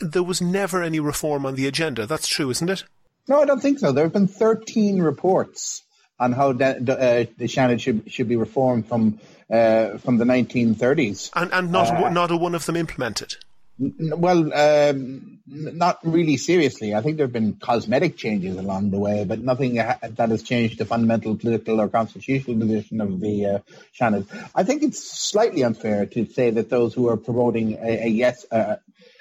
There 0.00 0.22
was 0.22 0.40
never 0.40 0.82
any 0.82 1.00
reform 1.00 1.46
on 1.46 1.54
the 1.54 1.66
agenda. 1.66 2.06
That's 2.06 2.28
true, 2.28 2.50
isn't 2.50 2.70
it? 2.70 2.84
No, 3.28 3.40
I 3.42 3.44
don't 3.44 3.60
think 3.60 3.78
so. 3.78 3.92
There 3.92 4.04
have 4.04 4.12
been 4.12 4.28
13 4.28 5.00
reports 5.02 5.82
on 6.18 6.32
how 6.32 6.52
de- 6.52 6.80
de- 6.80 6.92
uh, 6.92 7.24
the 7.36 7.44
Seanad 7.46 7.80
should 7.80 8.10
should 8.10 8.28
be 8.28 8.36
reformed 8.36 8.86
from 8.86 9.18
uh, 9.50 9.98
from 9.98 10.18
the 10.18 10.24
1930s, 10.24 11.30
and 11.34 11.52
and 11.52 11.70
not 11.70 11.88
uh, 11.90 12.08
not 12.10 12.30
a 12.30 12.36
one 12.36 12.54
of 12.54 12.66
them 12.66 12.76
implemented. 12.76 13.34
Well, 13.78 14.54
um, 14.54 15.40
not 15.46 15.98
really 16.02 16.38
seriously. 16.38 16.94
I 16.94 17.02
think 17.02 17.18
there 17.18 17.26
have 17.26 17.32
been 17.32 17.56
cosmetic 17.56 18.16
changes 18.16 18.56
along 18.56 18.90
the 18.90 18.98
way, 18.98 19.24
but 19.24 19.40
nothing 19.40 19.74
that 19.74 20.16
has 20.16 20.42
changed 20.42 20.78
the 20.78 20.86
fundamental 20.86 21.36
political 21.36 21.80
or 21.80 21.88
constitutional 21.88 22.58
position 22.58 23.02
of 23.02 23.20
the 23.20 23.46
uh, 23.46 23.58
Seanad. 23.98 24.26
I 24.54 24.64
think 24.64 24.82
it's 24.82 25.30
slightly 25.30 25.62
unfair 25.62 26.06
to 26.06 26.26
say 26.26 26.50
that 26.50 26.70
those 26.70 26.94
who 26.94 27.08
are 27.08 27.18
promoting 27.18 27.74
a, 27.74 28.06
a 28.06 28.08
yes, 28.08 28.46
uh, 28.50 28.76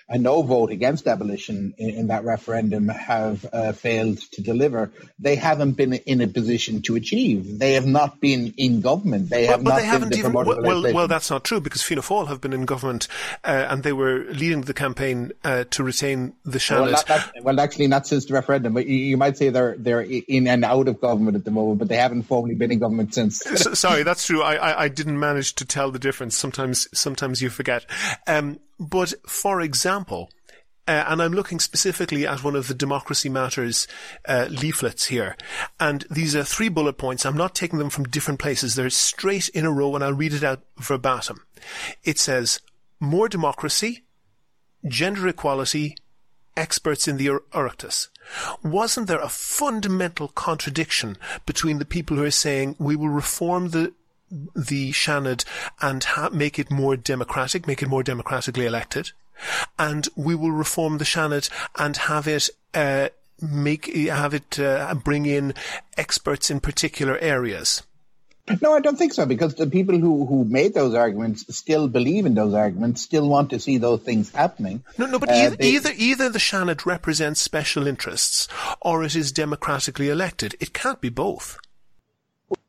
a 0.07 0.19
no 0.19 0.43
vote 0.43 0.69
against 0.69 1.07
abolition 1.07 1.73
in, 1.77 1.89
in 1.89 2.07
that 2.07 2.23
referendum 2.23 2.87
have 2.89 3.45
uh, 3.51 3.71
failed 3.71 4.19
to 4.33 4.41
deliver. 4.41 4.91
They 5.17 5.35
haven't 5.35 5.71
been 5.73 5.93
in 5.93 6.21
a 6.21 6.27
position 6.27 6.83
to 6.83 6.95
achieve. 6.95 7.57
They 7.57 7.73
have 7.73 7.87
not 7.87 8.19
been 8.19 8.53
in 8.55 8.81
government. 8.81 9.29
They 9.29 9.47
have 9.47 9.63
but, 9.63 9.71
not 9.71 9.75
they 9.77 9.85
haven't 9.85 10.15
even. 10.15 10.31
Well, 10.31 10.61
well, 10.61 10.93
well, 10.93 11.07
that's 11.07 11.31
not 11.31 11.43
true 11.43 11.59
because 11.59 11.81
Fianna 11.81 12.01
Fáil 12.01 12.27
have 12.27 12.39
been 12.39 12.53
in 12.53 12.65
government 12.65 13.07
uh, 13.43 13.65
and 13.69 13.81
they 13.81 13.93
were 13.93 14.25
leading 14.25 14.61
the 14.61 14.75
campaign 14.75 15.31
uh, 15.43 15.63
to 15.71 15.83
retain 15.83 16.33
the 16.43 16.59
Seanad. 16.59 17.09
Well, 17.09 17.31
well, 17.43 17.59
actually, 17.59 17.87
not 17.87 18.05
since 18.05 18.25
the 18.25 18.35
referendum. 18.35 18.75
But 18.75 18.85
you, 18.85 18.97
you, 18.97 19.17
might 19.17 19.37
say 19.37 19.49
they're 19.49 19.75
they're 19.77 20.01
in 20.01 20.47
and 20.47 20.63
out 20.63 20.87
of 20.87 21.01
government 21.01 21.35
at 21.35 21.45
the 21.45 21.51
moment, 21.51 21.79
but 21.79 21.87
they 21.87 21.97
haven't 21.97 22.23
formally 22.23 22.53
been 22.53 22.71
in 22.71 22.77
government 22.77 23.13
since. 23.13 23.39
so, 23.39 23.73
sorry, 23.73 24.03
that's 24.09 24.27
true. 24.27 24.43
I, 24.43 24.55
I, 24.55 24.83
I, 24.83 24.87
didn't 24.87 25.19
manage 25.19 25.55
to 25.55 25.65
tell 25.65 25.89
the 25.89 25.99
difference. 25.99 26.37
Sometimes 26.37 26.87
sometimes 26.93 27.41
you 27.41 27.49
forget. 27.49 27.85
Um, 28.27 28.59
but 28.79 29.13
for 29.27 29.61
example, 29.61 30.29
uh, 30.87 31.03
and 31.07 31.21
I'm 31.21 31.33
looking 31.33 31.59
specifically 31.59 32.27
at 32.27 32.43
one 32.43 32.55
of 32.55 32.67
the 32.67 32.75
Democracy 32.75 33.27
Matters 33.27 33.87
uh, 34.27 34.47
leaflets 34.49 35.07
here. 35.07 35.35
And 35.79 36.05
these 36.11 36.35
are 36.35 36.43
three 36.43 36.69
bullet 36.69 36.97
points. 36.97 37.25
I'm 37.25 37.37
not 37.37 37.55
taking 37.55 37.79
them 37.79 37.89
from 37.89 38.03
different 38.05 38.39
places. 38.39 38.75
They're 38.75 38.91
straight 38.91 39.49
in 39.49 39.65
a 39.65 39.71
row, 39.71 39.95
and 39.95 40.03
I'll 40.03 40.13
read 40.13 40.33
it 40.33 40.43
out 40.43 40.61
verbatim. 40.77 41.41
It 42.03 42.19
says, 42.19 42.59
more 42.99 43.27
democracy, 43.27 44.03
gender 44.87 45.27
equality, 45.27 45.97
experts 46.55 47.07
in 47.07 47.17
the 47.17 47.27
Oireachtas. 47.27 48.09
Wasn't 48.63 49.07
there 49.07 49.19
a 49.21 49.29
fundamental 49.29 50.27
contradiction 50.29 51.17
between 51.45 51.79
the 51.79 51.85
people 51.85 52.17
who 52.17 52.23
are 52.23 52.31
saying 52.31 52.75
we 52.77 52.95
will 52.95 53.09
reform 53.09 53.69
the 53.69 53.93
the 54.29 54.91
Seanad 54.91 55.45
and 55.81 56.03
ha- 56.03 56.29
make 56.31 56.59
it 56.59 56.71
more 56.71 56.95
democratic, 56.95 57.67
make 57.67 57.81
it 57.81 57.89
more 57.89 58.03
democratically 58.03 58.65
elected, 58.65 59.11
and 59.77 60.07
we 60.15 60.35
will 60.35 60.51
reform 60.51 60.97
the 60.97 61.05
Seanad 61.05 61.49
and 61.77 61.97
have 61.97 62.27
it 62.27 62.49
uh, 62.73 63.09
make 63.41 63.93
have 63.95 64.33
it 64.33 64.59
uh, 64.59 64.93
bring 64.95 65.25
in 65.25 65.53
experts 65.97 66.49
in 66.49 66.59
particular 66.59 67.17
areas. 67.19 67.83
No, 68.61 68.73
I 68.73 68.79
don't 68.79 68.95
think 68.95 69.13
so, 69.13 69.25
because 69.25 69.55
the 69.55 69.65
people 69.65 69.97
who, 69.97 70.27
who 70.27 70.45
made 70.45 70.75
those 70.75 70.93
arguments 70.93 71.45
still 71.55 71.87
believe 71.87 72.27
in 72.27 72.35
those 72.35 72.53
arguments, 72.53 73.01
still 73.01 73.27
want 73.27 73.49
to 73.49 73.59
see 73.59 73.79
those 73.79 74.01
things 74.01 74.31
happening. 74.31 74.83
No, 74.99 75.07
no, 75.07 75.17
but 75.17 75.29
uh, 75.29 75.33
either, 75.33 75.55
they, 75.55 75.69
either, 75.69 75.91
either 75.97 76.29
the 76.29 76.37
Seanad 76.37 76.85
represents 76.85 77.41
special 77.41 77.87
interests 77.87 78.47
or 78.81 79.03
it 79.03 79.15
is 79.15 79.31
democratically 79.31 80.09
elected. 80.09 80.55
It 80.59 80.73
can't 80.73 81.01
be 81.01 81.09
both. 81.09 81.57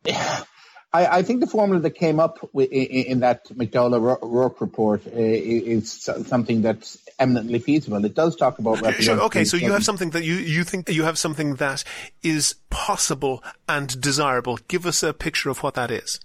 I, 0.96 1.18
I, 1.18 1.22
think 1.22 1.40
the 1.40 1.46
formula 1.46 1.80
that 1.82 1.90
came 1.90 2.18
up 2.18 2.38
in, 2.54 2.62
in 2.62 3.20
that 3.20 3.46
McDowell 3.48 4.18
Rourke 4.22 4.60
report 4.60 5.06
uh, 5.06 5.10
is 5.14 5.92
something 5.92 6.62
that's 6.62 6.98
eminently 7.18 7.58
feasible. 7.58 8.04
It 8.04 8.14
does 8.14 8.36
talk 8.36 8.58
about 8.58 8.78
sure, 9.02 9.20
okay, 9.22 9.44
so 9.44 9.56
you 9.56 9.72
have 9.72 9.84
something 9.84 10.10
that 10.10 10.24
you, 10.24 10.34
you 10.34 10.64
think 10.64 10.88
you 10.88 11.04
have 11.04 11.18
something 11.18 11.56
that 11.56 11.84
is 12.22 12.54
possible 12.70 13.42
and 13.68 14.00
desirable. 14.00 14.58
Give 14.68 14.86
us 14.86 15.02
a 15.02 15.12
picture 15.12 15.50
of 15.50 15.62
what 15.62 15.74
that 15.74 15.90
is. 15.90 16.20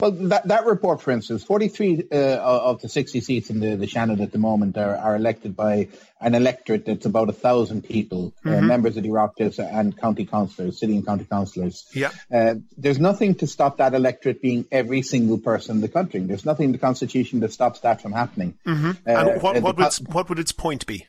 Well, 0.00 0.10
that, 0.10 0.48
that 0.48 0.66
report, 0.66 1.00
for 1.00 1.10
instance, 1.10 1.44
43 1.44 2.04
uh, 2.10 2.16
of 2.16 2.80
the 2.82 2.88
60 2.88 3.20
seats 3.20 3.50
in 3.50 3.60
the, 3.60 3.76
the 3.76 3.86
Seanad 3.86 4.20
at 4.20 4.32
the 4.32 4.38
moment 4.38 4.76
are, 4.76 4.96
are 4.96 5.16
elected 5.16 5.56
by 5.56 5.88
an 6.20 6.34
electorate 6.34 6.86
that's 6.86 7.06
about 7.06 7.28
a 7.28 7.32
thousand 7.32 7.82
people, 7.82 8.32
uh, 8.44 8.48
mm-hmm. 8.48 8.58
uh, 8.58 8.60
members 8.62 8.96
of 8.96 9.02
the 9.02 9.08
Oireachtas 9.08 9.58
and 9.58 9.96
county 9.96 10.24
councillors, 10.24 10.78
city 10.78 10.96
and 10.96 11.06
county 11.06 11.24
councillors. 11.24 11.86
Yeah. 11.92 12.10
Uh, 12.32 12.54
there's 12.76 12.98
nothing 12.98 13.36
to 13.36 13.46
stop 13.46 13.78
that 13.78 13.94
electorate 13.94 14.40
being 14.40 14.64
every 14.70 15.02
single 15.02 15.38
person 15.38 15.76
in 15.76 15.80
the 15.82 15.88
country. 15.88 16.20
There's 16.20 16.44
nothing 16.44 16.66
in 16.66 16.72
the 16.72 16.78
constitution 16.78 17.40
that 17.40 17.52
stops 17.52 17.80
that 17.80 18.00
from 18.00 18.12
happening. 18.12 18.58
Mm-hmm. 18.66 18.90
Uh, 18.90 19.10
and 19.10 19.42
what, 19.42 19.60
what, 19.62 19.76
would 19.76 19.86
its, 19.86 20.00
what 20.00 20.28
would 20.28 20.38
its 20.38 20.52
point 20.52 20.86
be? 20.86 21.06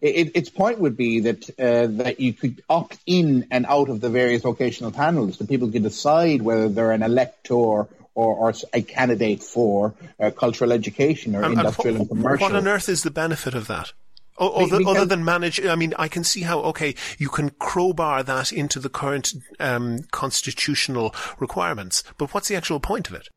It, 0.00 0.32
its 0.34 0.50
point 0.50 0.80
would 0.80 0.98
be 0.98 1.20
that 1.20 1.48
uh, 1.58 1.86
that 2.02 2.20
you 2.20 2.34
could 2.34 2.62
opt 2.68 2.98
in 3.06 3.46
and 3.50 3.64
out 3.64 3.88
of 3.88 4.02
the 4.02 4.10
various 4.10 4.42
vocational 4.42 4.90
panels. 4.90 5.38
The 5.38 5.46
people 5.46 5.70
could 5.70 5.82
decide 5.82 6.42
whether 6.42 6.68
they're 6.68 6.92
an 6.92 7.02
elector 7.02 7.86
or, 8.14 8.34
or 8.34 8.54
a 8.72 8.82
candidate 8.82 9.42
for 9.42 9.94
uh, 10.20 10.30
cultural 10.30 10.72
education 10.72 11.34
or 11.34 11.42
and, 11.42 11.54
industrial 11.54 11.96
and, 11.96 12.10
and 12.10 12.20
commercial. 12.20 12.46
What 12.46 12.56
on 12.56 12.68
earth 12.68 12.88
is 12.88 13.02
the 13.02 13.10
benefit 13.10 13.54
of 13.54 13.66
that? 13.66 13.92
Other, 14.36 14.78
because, 14.78 14.96
other, 14.96 15.06
than 15.06 15.24
manage, 15.24 15.64
I 15.64 15.76
mean, 15.76 15.94
I 15.96 16.08
can 16.08 16.24
see 16.24 16.40
how, 16.42 16.60
okay, 16.62 16.96
you 17.18 17.28
can 17.28 17.50
crowbar 17.50 18.24
that 18.24 18.52
into 18.52 18.80
the 18.80 18.88
current 18.88 19.32
um, 19.60 20.00
constitutional 20.10 21.14
requirements, 21.38 22.02
but 22.18 22.34
what's 22.34 22.48
the 22.48 22.56
actual 22.56 22.80
point 22.80 23.08
of 23.08 23.14
it? 23.14 23.28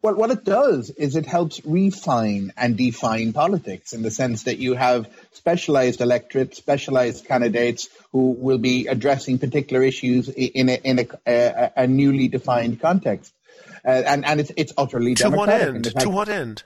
Well, 0.00 0.14
what 0.14 0.30
it 0.30 0.44
does 0.44 0.90
is 0.90 1.16
it 1.16 1.26
helps 1.26 1.60
refine 1.64 2.52
and 2.56 2.76
define 2.76 3.32
politics 3.32 3.92
in 3.92 4.02
the 4.02 4.12
sense 4.12 4.44
that 4.44 4.58
you 4.58 4.74
have 4.74 5.10
specialized 5.32 6.00
electorates, 6.00 6.56
specialized 6.56 7.26
candidates 7.26 7.88
who 8.12 8.30
will 8.30 8.58
be 8.58 8.86
addressing 8.86 9.40
particular 9.40 9.82
issues 9.82 10.28
in 10.28 10.68
a, 10.68 10.74
in 10.74 11.00
a, 11.00 11.06
a, 11.26 11.72
a 11.78 11.86
newly 11.88 12.28
defined 12.28 12.80
context 12.80 13.32
uh, 13.84 13.90
and 13.90 14.24
and 14.24 14.40
it's 14.40 14.52
it's 14.56 14.72
utterly 14.76 15.14
to 15.16 15.30
what 15.30 15.48
end? 15.48 15.84
To 16.00 16.08
what 16.08 16.28
end? 16.28 16.64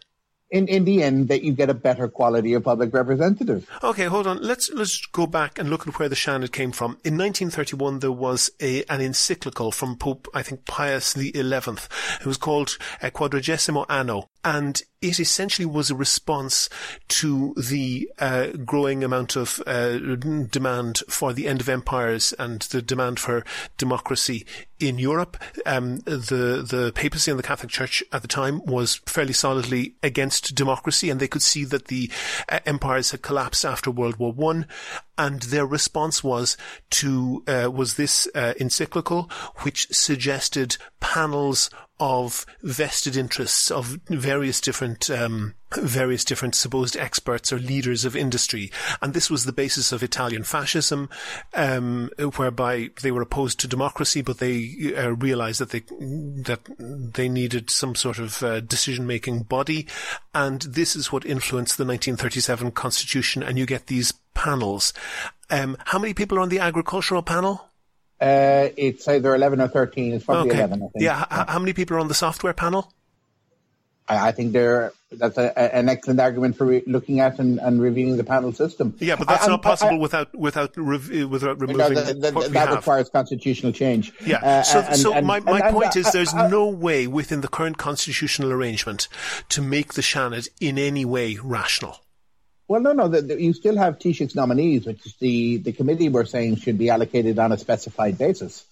in, 0.53 0.69
in 0.69 0.85
the 0.85 1.03
end 1.03 1.29
that 1.29 1.43
you 1.43 1.53
get 1.53 1.71
a 1.71 1.75
better 1.75 2.07
quality 2.07 2.53
of 2.53 2.63
public 2.63 2.93
representatives. 2.93 3.67
Okay, 3.83 4.05
hold 4.05 4.27
on. 4.27 4.41
Let's 4.43 4.71
let's 4.71 5.05
go 5.07 5.27
back 5.27 5.59
and 5.59 5.71
look 5.71 5.89
at 5.89 5.99
where 5.99 6.11
the 6.11 6.15
Seanad 6.15 6.53
came 6.53 6.71
from. 6.71 6.93
In 7.05 7.17
1931, 7.17 8.01
there 8.01 8.13
was 8.13 8.51
a 8.61 8.85
an 8.85 9.01
encyclical 9.01 9.73
from 9.73 9.97
Pope, 9.97 10.29
I 10.35 10.43
think 10.43 10.67
Pius 10.67 11.15
the 11.15 11.35
Eleventh. 11.37 11.89
It 12.21 12.27
was 12.27 12.37
called 12.37 12.77
uh, 13.03 13.09
Quadragesimo 13.09 13.87
Anno, 13.89 14.29
and 14.45 14.83
it 15.01 15.19
essentially 15.19 15.67
was 15.67 15.91
a 15.91 15.95
response 15.95 16.69
to 17.09 17.55
the 17.55 18.11
uh, 18.19 18.49
growing 18.65 19.03
amount 19.03 19.37
of 19.37 19.63
uh, 19.67 19.99
demand 19.99 21.03
for 21.09 21.33
the 21.33 21.47
end 21.47 21.61
of 21.61 21.69
empires 21.69 22.33
and 22.39 22.63
the 22.63 22.81
demand 22.81 23.19
for 23.19 23.45
democracy 23.79 24.47
in 24.79 24.99
Europe. 24.99 25.37
Um, 25.67 25.99
the 25.99 26.65
the 26.69 26.93
papacy 26.95 27.31
and 27.31 27.39
the 27.39 27.45
Catholic 27.45 27.71
Church 27.71 28.03
at 28.13 28.23
the 28.23 28.29
time 28.29 28.65
was 28.65 28.97
fairly 29.07 29.33
solidly 29.33 29.95
against 30.03 30.55
democracy, 30.55 31.11
and 31.11 31.21
they 31.21 31.29
could 31.29 31.43
see 31.43 31.65
that 31.65 31.87
the 31.87 32.11
uh, 32.49 32.61
empires 32.67 33.11
had 33.11 33.23
collapsed 33.23 33.65
after 33.65 33.91
World 33.91 34.17
War 34.17 34.33
One, 34.33 34.67
and 35.19 35.43
their 35.43 35.67
response 35.67 36.25
was 36.25 36.57
to 36.91 37.43
uh, 37.47 37.71
was 37.73 37.95
this 37.95 38.29
uh, 38.35 38.55
encyclical, 38.59 39.31
which 39.59 39.89
suggested 39.93 40.77
panels 41.01 41.71
of 42.01 42.45
vested 42.63 43.17
interests 43.17 43.71
of 43.71 43.99
various 44.09 44.61
different 44.61 45.09
um, 45.11 45.55
various 45.77 46.25
different 46.25 46.55
supposed 46.55 46.97
experts 46.97 47.53
or 47.53 47.59
leaders 47.59 48.05
of 48.05 48.17
industry, 48.17 48.71
and 49.01 49.15
this 49.15 49.31
was 49.31 49.45
the 49.45 49.53
basis 49.53 49.93
of 49.93 50.03
Italian 50.03 50.43
fascism, 50.43 51.09
um, 51.55 52.11
whereby 52.37 52.91
they 53.03 53.11
were 53.11 53.23
opposed 53.23 53.61
to 53.61 53.69
democracy, 53.69 54.21
but 54.21 54.39
they 54.39 54.93
uh, 54.97 55.11
realized 55.13 55.61
that 55.61 55.71
they 55.71 55.81
that 56.43 56.61
they 56.79 57.29
needed 57.29 57.71
some 57.71 57.95
sort 57.95 58.19
of 58.19 58.43
uh, 58.43 58.61
decision 58.61 59.07
making 59.07 59.43
body, 59.45 59.87
and 60.35 60.63
this 60.63 60.97
is 60.97 61.13
what 61.13 61.25
influenced 61.25 61.79
the 61.79 61.85
1937 61.85 62.73
constitution, 62.73 63.43
and 63.43 63.59
you 63.59 63.67
get 63.67 63.87
these 63.87 64.13
panels. 64.35 64.93
Um, 65.51 65.77
how 65.87 65.99
many 65.99 66.15
people 66.15 66.39
are 66.39 66.43
on 66.43 66.49
the 66.49 66.59
agricultural 66.59 67.23
panel? 67.23 67.72
Uh, 68.23 68.69
it's 68.77 69.09
either 69.09 69.35
11 69.35 69.61
or 69.61 69.69
13. 69.69 70.13
It's 70.15 70.25
probably 70.25 70.51
Okay. 70.51 70.59
11, 70.61 70.79
I 70.79 70.87
think. 70.89 70.93
Yeah. 71.03 71.23
H- 71.23 71.49
how 71.49 71.59
many 71.59 71.73
people 71.73 71.97
are 71.97 72.01
on 72.01 72.09
the 72.09 72.15
software 72.15 72.53
panel? 72.55 72.93
I, 74.09 74.29
I 74.29 74.33
think 74.33 74.53
there 74.53 74.93
that's 75.11 75.37
a, 75.39 75.77
an 75.77 75.89
excellent 75.89 76.19
argument 76.21 76.57
for 76.57 76.67
re- 76.67 76.83
looking 76.87 77.21
at 77.21 77.39
and, 77.39 77.59
and 77.59 77.81
reviewing 77.83 78.17
the 78.17 78.25
panel 78.25 78.53
system. 78.53 78.95
Yeah, 78.99 79.17
but 79.17 79.29
that's 79.29 79.45
I- 79.45 79.49
not 79.49 79.65
I- 79.65 79.69
I- 79.69 79.71
possible 79.73 79.99
without 80.01 80.35
without 80.37 80.73
rev- 80.77 81.29
without 81.29 81.59
No, 81.61 81.67
removing 81.67 81.95
that, 81.95 82.21
that- 82.21 82.35
what 82.35 82.47
we 82.49 82.53
that 82.55 82.71
requires 82.71 83.09
constitutional 83.11 83.73
change. 83.73 84.13
Yeah. 84.25 84.37
Uh, 84.39 84.63
so, 84.63 84.81
and- 84.81 84.97
so 84.97 85.13
and- 85.15 85.27
my, 85.27 85.41
my 85.41 85.71
point 85.73 85.97
is, 85.97 86.11
there's 86.13 86.33
no 86.35 86.67
way 86.69 87.07
within 87.07 87.41
the 87.43 87.49
current 87.49 87.77
constitutional 87.79 88.53
arrangement 88.53 89.09
to 89.51 89.61
make 89.61 89.95
the 89.95 90.03
Seanad 90.03 90.49
in 90.61 90.79
any 90.79 91.05
way 91.05 91.39
rational. 91.43 91.99
Well, 92.73 92.81
no, 92.81 92.95
no. 92.95 93.09
The, 93.09 93.21
the, 93.21 93.43
you 93.43 93.53
still 93.53 93.77
have 93.77 93.99
Taoiseach's 93.99 94.35
nominees, 94.35 94.87
which 94.87 95.19
the, 95.19 95.59
the 95.59 95.73
committee 95.73 96.09
we're 96.09 96.25
saying 96.25 96.57
should 96.57 96.79
be 96.79 96.89
allocated 96.89 97.39
on 97.39 97.53
a 97.53 97.59
specified 97.59 98.17
basis. 98.17 98.65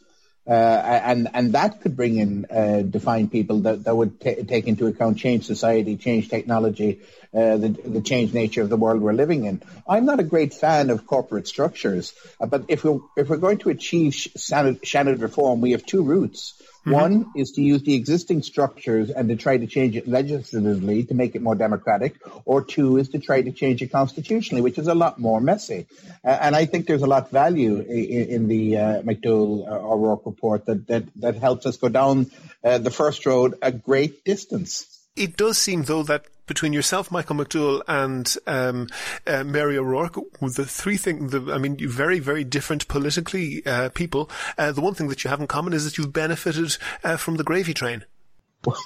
Uh, 0.48 0.52
and 0.52 1.28
and 1.34 1.52
that 1.52 1.82
could 1.82 1.96
bring 1.96 2.16
in 2.16 2.46
uh, 2.46 2.80
defined 2.80 3.30
people 3.30 3.60
that, 3.60 3.84
that 3.84 3.94
would 3.94 4.18
ta 4.18 4.30
take 4.48 4.66
into 4.68 4.86
account 4.86 5.18
change 5.18 5.44
society, 5.44 5.98
change 5.98 6.30
technology, 6.30 7.00
uh, 7.32 7.56
the, 7.56 7.68
the 7.68 8.00
changed 8.00 8.34
nature 8.34 8.62
of 8.62 8.68
the 8.68 8.76
world 8.76 9.00
we're 9.00 9.12
living 9.12 9.44
in. 9.44 9.62
I'm 9.88 10.04
not 10.04 10.20
a 10.20 10.24
great 10.24 10.54
fan 10.54 10.90
of 10.90 11.06
corporate 11.06 11.46
structures, 11.46 12.12
uh, 12.40 12.46
but 12.46 12.64
if 12.68 12.84
we're, 12.84 13.00
if 13.16 13.28
we're 13.28 13.36
going 13.36 13.58
to 13.58 13.70
achieve 13.70 14.12
Seanad, 14.12 15.20
reform, 15.20 15.60
we 15.60 15.72
have 15.72 15.86
two 15.86 16.02
routes. 16.02 16.60
One 16.84 17.26
is 17.36 17.52
to 17.52 17.62
use 17.62 17.82
the 17.82 17.94
existing 17.94 18.42
structures 18.42 19.10
and 19.10 19.28
to 19.28 19.36
try 19.36 19.58
to 19.58 19.66
change 19.66 19.96
it 19.96 20.08
legislatively 20.08 21.04
to 21.04 21.14
make 21.14 21.34
it 21.36 21.42
more 21.42 21.54
democratic, 21.54 22.16
or 22.46 22.64
two 22.64 22.96
is 22.96 23.10
to 23.10 23.18
try 23.18 23.42
to 23.42 23.52
change 23.52 23.82
it 23.82 23.92
constitutionally, 23.92 24.62
which 24.62 24.78
is 24.78 24.88
a 24.88 24.94
lot 24.94 25.18
more 25.18 25.40
messy. 25.42 25.86
Uh, 26.24 26.28
and 26.28 26.56
I 26.56 26.64
think 26.64 26.86
there's 26.86 27.02
a 27.02 27.06
lot 27.06 27.26
of 27.26 27.30
value 27.30 27.80
in, 27.80 28.30
in 28.30 28.48
the 28.48 28.78
uh, 28.78 29.02
McDowell 29.02 29.68
uh, 29.68 29.92
O'Rourke 29.92 30.24
report 30.24 30.66
that, 30.66 30.86
that, 30.86 31.04
that 31.16 31.36
helps 31.36 31.66
us 31.66 31.76
go 31.76 31.90
down 31.90 32.30
uh, 32.64 32.78
the 32.78 32.90
first 32.90 33.26
road 33.26 33.56
a 33.60 33.70
great 33.70 34.24
distance. 34.24 34.99
It 35.16 35.36
does 35.36 35.58
seem, 35.58 35.84
though, 35.84 36.02
that 36.04 36.26
between 36.46 36.72
yourself, 36.72 37.10
Michael 37.10 37.36
McDowell, 37.36 37.82
and 37.86 38.34
um, 38.46 38.88
uh, 39.26 39.44
Mary 39.44 39.78
O'Rourke, 39.78 40.16
the 40.40 40.66
three 40.66 40.96
things, 40.96 41.34
I 41.34 41.58
mean, 41.58 41.78
you 41.78 41.88
very, 41.88 42.18
very 42.18 42.42
different 42.42 42.88
politically 42.88 43.64
uh, 43.66 43.90
people. 43.90 44.30
Uh, 44.58 44.72
the 44.72 44.80
one 44.80 44.94
thing 44.94 45.08
that 45.08 45.22
you 45.22 45.30
have 45.30 45.40
in 45.40 45.46
common 45.46 45.72
is 45.72 45.84
that 45.84 45.96
you've 45.96 46.12
benefited 46.12 46.76
uh, 47.04 47.16
from 47.16 47.36
the 47.36 47.44
gravy 47.44 47.74
train. 47.74 48.04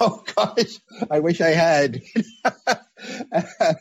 Oh 0.01 0.23
gosh, 0.37 0.79
I 1.11 1.19
wish 1.19 1.41
I 1.41 1.49
had. 1.49 2.01
uh, 3.33 3.75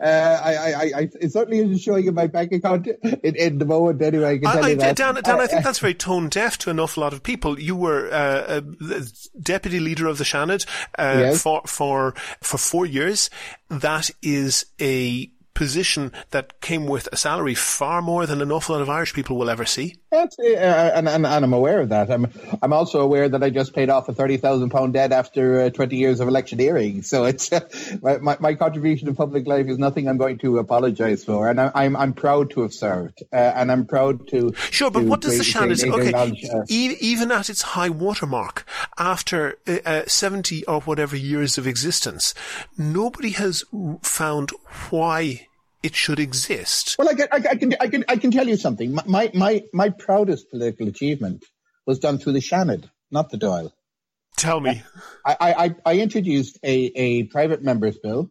I, 0.00 0.54
I, 0.54 0.92
I, 0.96 1.08
it 1.20 1.32
certainly 1.32 1.58
isn't 1.58 1.78
showing 1.78 2.06
in 2.06 2.14
my 2.14 2.26
bank 2.26 2.52
account 2.52 2.86
in, 2.86 3.36
in 3.36 3.58
the 3.58 3.64
moment. 3.64 4.00
Anyway, 4.02 4.26
I 4.34 4.38
can 4.38 4.52
tell 4.52 4.64
I, 4.64 4.68
you 4.70 4.76
that. 4.76 4.96
Dan, 4.96 5.14
Dan, 5.14 5.40
I 5.40 5.44
Uh, 5.44 5.46
think 5.46 5.64
that's 5.64 5.78
very 5.78 5.94
tone 5.94 6.28
deaf 6.28 6.58
to 6.58 6.70
an 6.70 6.78
awful 6.80 7.02
lot 7.02 7.12
of 7.12 7.22
people. 7.22 7.58
You 7.58 7.76
were 7.76 8.08
uh, 8.12 8.60
uh, 8.60 9.00
deputy 9.40 9.80
leader 9.80 10.06
of 10.06 10.18
the 10.18 10.24
Seanad 10.24 10.66
uh, 10.98 11.16
Yes. 11.18 11.42
for 11.42 11.62
for 11.66 12.14
for 12.40 12.58
four 12.58 12.86
years. 12.86 13.30
That 13.68 14.10
is 14.22 14.66
a 14.80 15.30
position 15.54 16.12
that 16.30 16.60
came 16.60 16.86
with 16.86 17.08
a 17.12 17.16
salary 17.16 17.54
far 17.54 18.00
more 18.02 18.26
than 18.26 18.40
an 18.40 18.50
awful 18.50 18.74
lot 18.74 18.82
of 18.82 18.88
Irish 18.88 19.12
people 19.14 19.36
will 19.36 19.50
ever 19.50 19.64
see. 19.66 19.96
That's, 20.12 20.38
uh, 20.38 20.42
and, 20.94 21.08
and, 21.08 21.24
and 21.24 21.44
I'm 21.44 21.54
aware 21.54 21.80
of 21.80 21.88
that. 21.88 22.10
I'm 22.10 22.30
I'm 22.60 22.74
also 22.74 23.00
aware 23.00 23.30
that 23.30 23.42
I 23.42 23.48
just 23.48 23.74
paid 23.74 23.88
off 23.88 24.10
a 24.10 24.12
thirty 24.12 24.36
thousand 24.36 24.68
pound 24.68 24.92
debt 24.92 25.10
after 25.10 25.62
uh, 25.62 25.70
twenty 25.70 25.96
years 25.96 26.20
of 26.20 26.28
electioneering. 26.28 27.02
So 27.02 27.24
it's 27.24 27.50
uh, 27.52 28.18
my, 28.20 28.36
my 28.38 28.54
contribution 28.54 29.08
to 29.08 29.14
public 29.14 29.46
life 29.46 29.68
is 29.68 29.78
nothing 29.78 30.08
I'm 30.08 30.18
going 30.18 30.36
to 30.40 30.58
apologise 30.58 31.24
for, 31.24 31.48
and 31.48 31.58
I, 31.58 31.72
I'm 31.74 31.96
I'm 31.96 32.12
proud 32.12 32.50
to 32.50 32.60
have 32.60 32.74
served, 32.74 33.22
uh, 33.32 33.36
and 33.36 33.72
I'm 33.72 33.86
proud 33.86 34.28
to. 34.28 34.52
Sure, 34.70 34.90
but 34.90 35.00
to 35.00 35.06
what 35.06 35.22
does 35.22 35.38
the 35.38 35.44
Seanad? 35.44 35.82
Okay, 35.90 36.12
uh, 36.12 36.64
e- 36.68 36.98
even 37.00 37.32
at 37.32 37.48
its 37.48 37.62
high 37.62 37.88
watermark, 37.88 38.66
after 38.98 39.56
uh, 39.66 40.02
seventy 40.06 40.62
or 40.66 40.82
whatever 40.82 41.16
years 41.16 41.56
of 41.56 41.66
existence, 41.66 42.34
nobody 42.76 43.30
has 43.30 43.64
found 44.02 44.50
why 44.90 45.48
it 45.82 45.94
should 45.94 46.20
exist. 46.20 46.96
Well, 46.98 47.08
I 47.08 47.14
can, 47.14 47.28
I, 47.32 47.36
I 47.36 47.56
can, 47.56 47.74
I 47.80 47.88
can, 47.88 48.04
I 48.08 48.16
can 48.16 48.30
tell 48.30 48.46
you 48.46 48.56
something. 48.56 48.94
My, 49.06 49.30
my, 49.34 49.62
my, 49.72 49.88
proudest 49.90 50.50
political 50.50 50.88
achievement 50.88 51.44
was 51.86 51.98
done 51.98 52.18
through 52.18 52.34
the 52.34 52.40
Seanad, 52.40 52.88
not 53.10 53.30
the 53.30 53.38
Dáil. 53.38 53.72
Tell 54.36 54.60
me. 54.60 54.82
I, 55.26 55.36
I, 55.40 55.74
I 55.84 55.98
introduced 55.98 56.58
a, 56.62 56.72
a 56.72 57.22
private 57.24 57.62
member's 57.62 57.98
bill. 57.98 58.30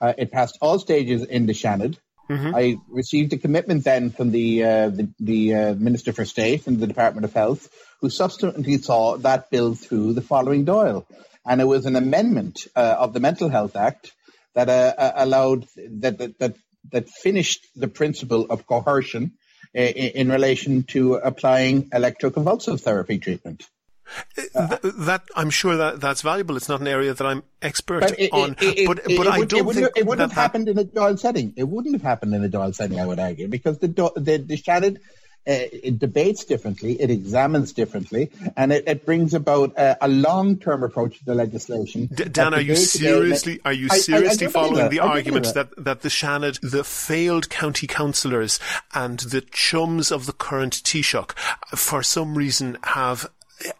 Uh, 0.00 0.14
it 0.18 0.32
passed 0.32 0.58
all 0.60 0.78
stages 0.78 1.24
in 1.24 1.46
the 1.46 1.52
Seanad. 1.52 1.98
I 2.30 2.76
received 2.88 3.32
a 3.32 3.38
commitment 3.38 3.82
then 3.82 4.10
from 4.10 4.30
the 4.30 4.62
uh, 4.62 4.88
the, 4.90 5.12
the 5.18 5.54
uh, 5.54 5.74
Minister 5.74 6.12
for 6.12 6.24
State 6.24 6.68
and 6.68 6.78
the 6.78 6.86
Department 6.86 7.24
of 7.24 7.32
Health, 7.32 7.68
who 8.00 8.08
subsequently 8.08 8.78
saw 8.78 9.16
that 9.18 9.50
bill 9.50 9.74
through 9.74 10.12
the 10.12 10.22
following 10.22 10.64
Dáil, 10.64 11.06
and 11.44 11.60
it 11.60 11.64
was 11.64 11.86
an 11.86 11.96
amendment 11.96 12.68
uh, 12.76 12.96
of 12.98 13.12
the 13.12 13.20
Mental 13.20 13.48
Health 13.48 13.74
Act 13.74 14.12
that 14.54 14.68
uh, 14.68 14.94
uh, 14.96 15.12
allowed 15.16 15.66
that 15.76 16.18
that 16.18 16.38
that, 16.38 16.56
that 16.92 17.08
finished 17.08 17.66
the 17.76 17.88
principle 17.88 18.46
of 18.50 18.66
coercion 18.66 19.32
uh, 19.76 19.80
in, 19.80 20.10
in 20.12 20.28
relation 20.30 20.82
to 20.84 21.14
applying 21.14 21.90
electroconvulsive 21.90 22.80
therapy 22.80 23.18
treatment. 23.18 23.64
Th- 24.34 24.80
that 24.82 25.22
I'm 25.36 25.50
sure 25.50 25.76
that 25.76 26.00
that's 26.00 26.22
valuable. 26.22 26.56
It's 26.56 26.68
not 26.68 26.80
an 26.80 26.88
area 26.88 27.14
that 27.14 27.24
I'm 27.24 27.44
expert 27.62 28.00
But 28.00 28.18
it, 28.18 28.32
on, 28.32 28.56
it, 28.60 28.78
it, 28.80 28.86
but 28.86 29.02
but 29.04 29.26
I 29.28 29.44
don't 29.44 29.60
it 29.60 29.64
wouldn't, 29.64 29.84
think 29.84 29.96
it 29.96 30.06
wouldn't 30.06 30.32
have 30.32 30.36
happened 30.36 30.68
in 30.68 30.78
a 30.78 30.84
Dáil 30.84 31.18
setting. 31.18 31.54
It 31.56 31.68
wouldn't 31.68 31.94
have 31.94 32.02
happened 32.02 32.34
in 32.34 32.44
a 32.44 32.48
Dáil 32.48 32.74
setting, 32.74 32.98
I 32.98 33.06
would 33.06 33.20
argue, 33.20 33.46
because 33.46 33.78
the 33.78 33.86
the, 33.86 34.38
the 34.38 34.56
Seanad 34.56 34.96
uh, 34.96 34.98
it 35.46 35.98
debates 35.98 36.44
differently, 36.44 37.00
it 37.00 37.10
examines 37.10 37.72
differently, 37.72 38.30
and 38.56 38.72
it, 38.72 38.84
it 38.86 39.04
brings 39.06 39.34
about 39.34 39.72
a, 39.78 39.96
a 40.04 40.08
long-term 40.08 40.82
approach 40.82 41.18
to 41.18 41.24
the 41.24 41.34
legislation. 41.34 42.06
D- 42.12 42.24
Dan, 42.24 42.54
are 42.54 42.60
you 42.60 42.76
seriously 42.76 43.60
are 43.64 43.72
you 43.72 43.88
I- 43.90 43.94
I- 43.94 43.96
I 43.96 44.00
seriously 44.00 44.46
following 44.48 44.74
that. 44.76 44.90
the 44.90 45.00
argument 45.00 45.42
believe 45.44 45.54
that 45.54 45.84
that 45.84 46.00
the 46.02 46.08
Seanad, 46.08 46.60
the 46.68 46.84
failed 46.84 47.48
county 47.50 47.86
councillors, 47.86 48.60
and 48.94 49.18
the 49.20 49.40
chums 49.40 50.10
of 50.12 50.26
the 50.26 50.32
current 50.32 50.74
Taoiseach, 50.84 51.32
for 51.76 52.02
some 52.02 52.36
reason 52.36 52.76
have 52.84 53.30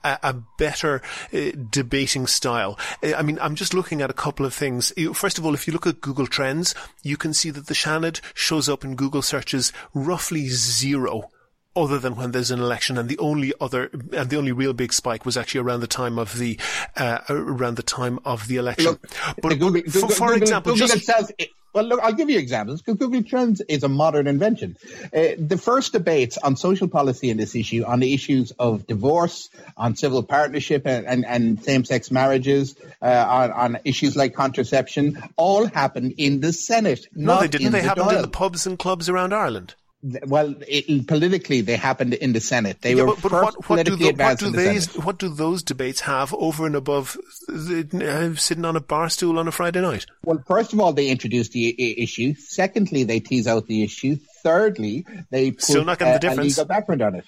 a, 0.05 0.19
a 0.23 0.35
better 0.59 1.01
uh, 1.33 1.51
debating 1.71 2.27
style. 2.27 2.79
Uh, 3.03 3.15
I 3.15 3.23
mean, 3.23 3.39
I'm 3.41 3.55
just 3.55 3.75
looking 3.75 4.03
at 4.03 4.11
a 4.11 4.15
couple 4.15 4.45
of 4.47 4.53
things. 4.55 4.93
First 5.15 5.39
of 5.39 5.47
all, 5.47 5.55
if 5.55 5.67
you 5.67 5.73
look 5.73 5.87
at 5.87 6.01
Google 6.01 6.27
Trends, 6.27 6.75
you 7.03 7.17
can 7.17 7.33
see 7.33 7.51
that 7.51 7.67
the 7.67 7.75
Seanad 7.75 8.21
shows 8.35 8.69
up 8.69 8.85
in 8.85 8.95
Google 8.97 9.23
searches 9.23 9.73
roughly 9.95 10.49
zero 10.49 11.31
other 11.77 11.99
than 11.99 12.17
when 12.17 12.33
there's 12.33 12.51
an 12.51 12.61
election 12.61 12.99
and 12.99 13.09
the 13.09 13.19
only 13.19 13.53
other 13.61 13.91
and 14.13 14.29
the 14.31 14.37
only 14.37 14.53
real 14.53 14.73
big 14.73 14.93
spike 14.93 15.25
was 15.25 15.37
actually 15.37 15.61
around 15.61 15.81
the 15.81 15.87
time 15.87 16.19
of 16.19 16.39
the 16.39 16.59
uh, 16.97 17.19
around 17.29 17.77
the 17.77 17.83
time 17.83 18.19
of 18.25 18.49
the 18.49 18.57
election 18.57 18.87
Look, 18.87 19.09
but 19.41 19.51
the 19.51 19.57
Google, 19.57 19.83
for, 19.83 20.09
for 20.09 20.27
Google- 20.29 20.43
example 20.43 20.73
Google 20.73 20.89
just 20.89 21.09
itself, 21.09 21.31
Well, 21.73 21.85
look, 21.85 22.01
I'll 22.03 22.13
give 22.13 22.29
you 22.29 22.39
examples 22.39 22.83
because 22.83 22.99
Google 22.99 23.23
Trends 23.23 23.61
is 23.61 23.85
a 23.85 23.89
modern 23.89 24.27
invention. 24.27 24.77
Uh, 25.15 25.39
the 25.39 25.57
first 25.57 25.93
debates 25.93 26.37
on 26.37 26.57
social 26.57 26.89
policy 26.89 27.31
in 27.31 27.37
this 27.37 27.55
issue, 27.55 27.85
on 27.85 28.01
the 28.01 28.13
issues 28.13 28.51
of 28.59 28.89
divorce, 28.89 29.51
on 29.77 29.95
civil 29.95 30.25
partnership 30.25 30.83
and, 30.85 31.07
and, 31.07 31.25
and 31.25 31.63
same-sex 31.63 32.11
marriages, 32.11 32.75
uh, 33.01 33.07
on, 33.07 33.53
on, 33.53 33.79
issues 33.85 34.17
like 34.17 34.35
contraception, 34.35 35.23
all 35.37 35.65
happened 35.67 36.15
in 36.19 36.41
the 36.41 36.53
Senate. 36.53 37.07
No, 37.15 37.41
they 37.41 37.47
didn't. 37.47 37.71
They 37.71 37.83
the 37.83 37.87
happened 37.87 38.09
Dáil. 38.09 38.17
in 38.17 38.23
the 38.23 38.29
pubs 38.29 38.67
and 38.67 38.77
clubs 38.77 39.09
around 39.09 39.33
Ireland. 39.33 39.77
Well, 40.03 40.55
it, 40.67 41.07
politically, 41.07 41.61
they 41.61 41.77
happened 41.77 42.15
in 42.15 42.33
the 42.33 42.41
Senate. 42.41 42.81
They 42.81 42.95
Yeah, 42.95 43.03
were 43.03 43.15
but, 43.17 43.23
but 43.23 43.33
what, 43.33 43.69
what 43.69 43.85
do 43.85 43.97
the, 43.97 44.13
what 44.13 44.39
do 44.39 44.47
in 44.47 44.53
the 44.53 45.01
what 45.03 45.19
do 45.19 45.29
those 45.29 45.63
debates 45.63 46.01
have 46.01 46.33
over 46.33 46.65
and 46.65 46.75
above 46.75 47.19
uh, 47.51 48.35
sitting 48.35 48.65
on 48.65 48.77
a 48.77 48.81
bar 48.81 49.11
stool 49.11 49.39
on 49.39 49.47
a 49.47 49.53
Friday 49.53 49.83
night? 49.83 50.07
Well, 50.25 50.43
first 50.47 50.73
of 50.73 50.81
all, 50.81 50.95
they 50.95 51.09
introduced 51.11 51.53
the 51.53 51.77
I- 51.79 52.01
issue. 52.03 52.35
Secondly, 52.35 53.05
they 53.05 53.21
tease 53.21 53.47
out 53.47 53.67
the 53.67 53.83
issue. 53.83 54.17
Thirdly, 54.43 55.05
they 55.31 55.51
put 55.51 55.63
Still 55.63 55.85
not 55.85 55.99
getting 55.99 56.13
the 56.13 56.15
a- 56.15 56.17
a 56.17 56.31
difference. 56.31 56.57
legal 56.57 56.65
background 56.65 57.03
on 57.03 57.15
it. 57.17 57.25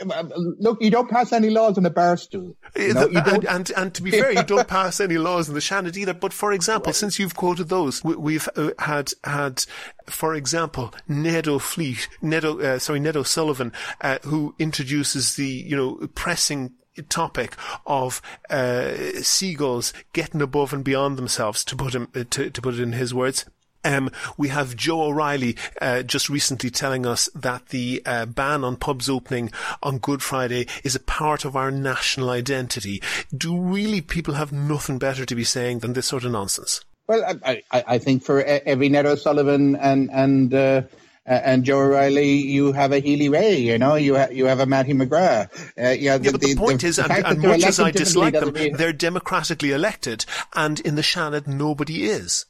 Um, 0.00 0.32
Look, 0.58 0.82
you 0.82 0.90
don't 0.90 1.10
pass 1.10 1.32
any 1.32 1.50
laws 1.50 1.78
on 1.78 1.86
a 1.86 1.90
bar 1.90 2.16
stool. 2.16 2.56
You 2.76 2.94
know, 2.94 3.02
Uh, 3.02 3.08
you 3.08 3.18
and, 3.18 3.44
and, 3.44 3.70
and 3.76 3.94
to 3.94 4.02
be 4.02 4.10
fair, 4.10 4.32
you 4.32 4.42
don't 4.42 4.68
pass 4.78 5.00
any 5.00 5.18
laws 5.18 5.48
in 5.48 5.54
the 5.54 5.60
Seanad 5.60 5.96
either. 5.96 6.14
But 6.14 6.32
for 6.32 6.52
example, 6.52 6.92
since 6.92 7.18
you've 7.18 7.36
quoted 7.36 7.68
those, 7.68 8.02
we, 8.04 8.16
we've 8.16 8.48
uh, 8.56 8.70
had 8.78 9.12
had, 9.24 9.64
for 10.06 10.34
example, 10.34 10.94
Ned 11.08 11.48
O'Fleet, 11.48 12.08
Ned, 12.20 12.44
o, 12.44 12.58
uh, 12.60 12.78
sorry, 12.78 13.00
Ned 13.00 13.16
O'Sullivan, 13.16 13.72
uh, 14.00 14.18
who 14.22 14.54
introduces 14.58 15.36
the 15.36 15.46
you 15.46 15.76
know 15.76 16.08
pressing 16.14 16.72
topic 17.08 17.56
of 17.86 18.20
uh, 18.50 18.92
seagulls 19.22 19.92
getting 20.12 20.42
above 20.42 20.72
and 20.72 20.84
beyond 20.84 21.16
themselves, 21.16 21.64
to 21.64 21.76
put 21.76 21.94
him 21.94 22.08
uh, 22.14 22.24
to, 22.30 22.50
to 22.50 22.62
put 22.62 22.74
it 22.74 22.80
in 22.80 22.92
his 22.92 23.14
words. 23.14 23.46
Um, 23.84 24.10
we 24.36 24.48
have 24.48 24.76
Joe 24.76 25.02
O'Reilly 25.02 25.56
uh, 25.80 26.02
just 26.02 26.28
recently 26.28 26.70
telling 26.70 27.06
us 27.06 27.28
that 27.34 27.68
the 27.68 28.02
uh, 28.06 28.26
ban 28.26 28.64
on 28.64 28.76
pubs 28.76 29.08
opening 29.08 29.50
on 29.82 29.98
Good 29.98 30.22
Friday 30.22 30.66
is 30.84 30.94
a 30.94 31.00
part 31.00 31.44
of 31.44 31.56
our 31.56 31.70
national 31.70 32.30
identity. 32.30 33.02
Do 33.36 33.58
really 33.58 34.00
people 34.00 34.34
have 34.34 34.52
nothing 34.52 34.98
better 34.98 35.24
to 35.24 35.34
be 35.34 35.44
saying 35.44 35.80
than 35.80 35.94
this 35.94 36.06
sort 36.06 36.24
of 36.24 36.32
nonsense? 36.32 36.84
Well, 37.08 37.38
I, 37.44 37.62
I, 37.72 37.84
I 37.88 37.98
think 37.98 38.22
for 38.22 38.42
every 38.42 38.88
Ned 38.88 39.06
O'Sullivan 39.06 39.76
and 39.76 40.10
and 40.12 40.54
uh, 40.54 40.82
and 41.26 41.64
Joe 41.64 41.78
O'Reilly, 41.78 42.32
you 42.32 42.72
have 42.72 42.92
a 42.92 43.00
Healy-Rae. 43.00 43.56
You 43.56 43.78
know, 43.78 43.94
you 43.96 44.16
ha- 44.16 44.28
you 44.30 44.46
have 44.46 44.60
a 44.60 44.66
Mattie 44.66 44.94
McGrath. 44.94 45.50
Uh, 45.78 45.90
yeah, 45.90 46.18
Yeah, 46.20 46.30
but 46.32 46.40
the, 46.40 46.54
point 46.54 46.84
is, 46.84 46.98
and, 46.98 47.12
and 47.12 47.40
much 47.40 47.64
as 47.64 47.80
I 47.80 47.90
dislike 47.90 48.34
them, 48.34 48.54
they're 48.74 48.92
democratically 48.92 49.72
elected, 49.72 50.24
and 50.54 50.80
in 50.80 50.94
the 50.94 51.02
Seanad, 51.02 51.46
nobody 51.46 52.04
is. 52.04 52.46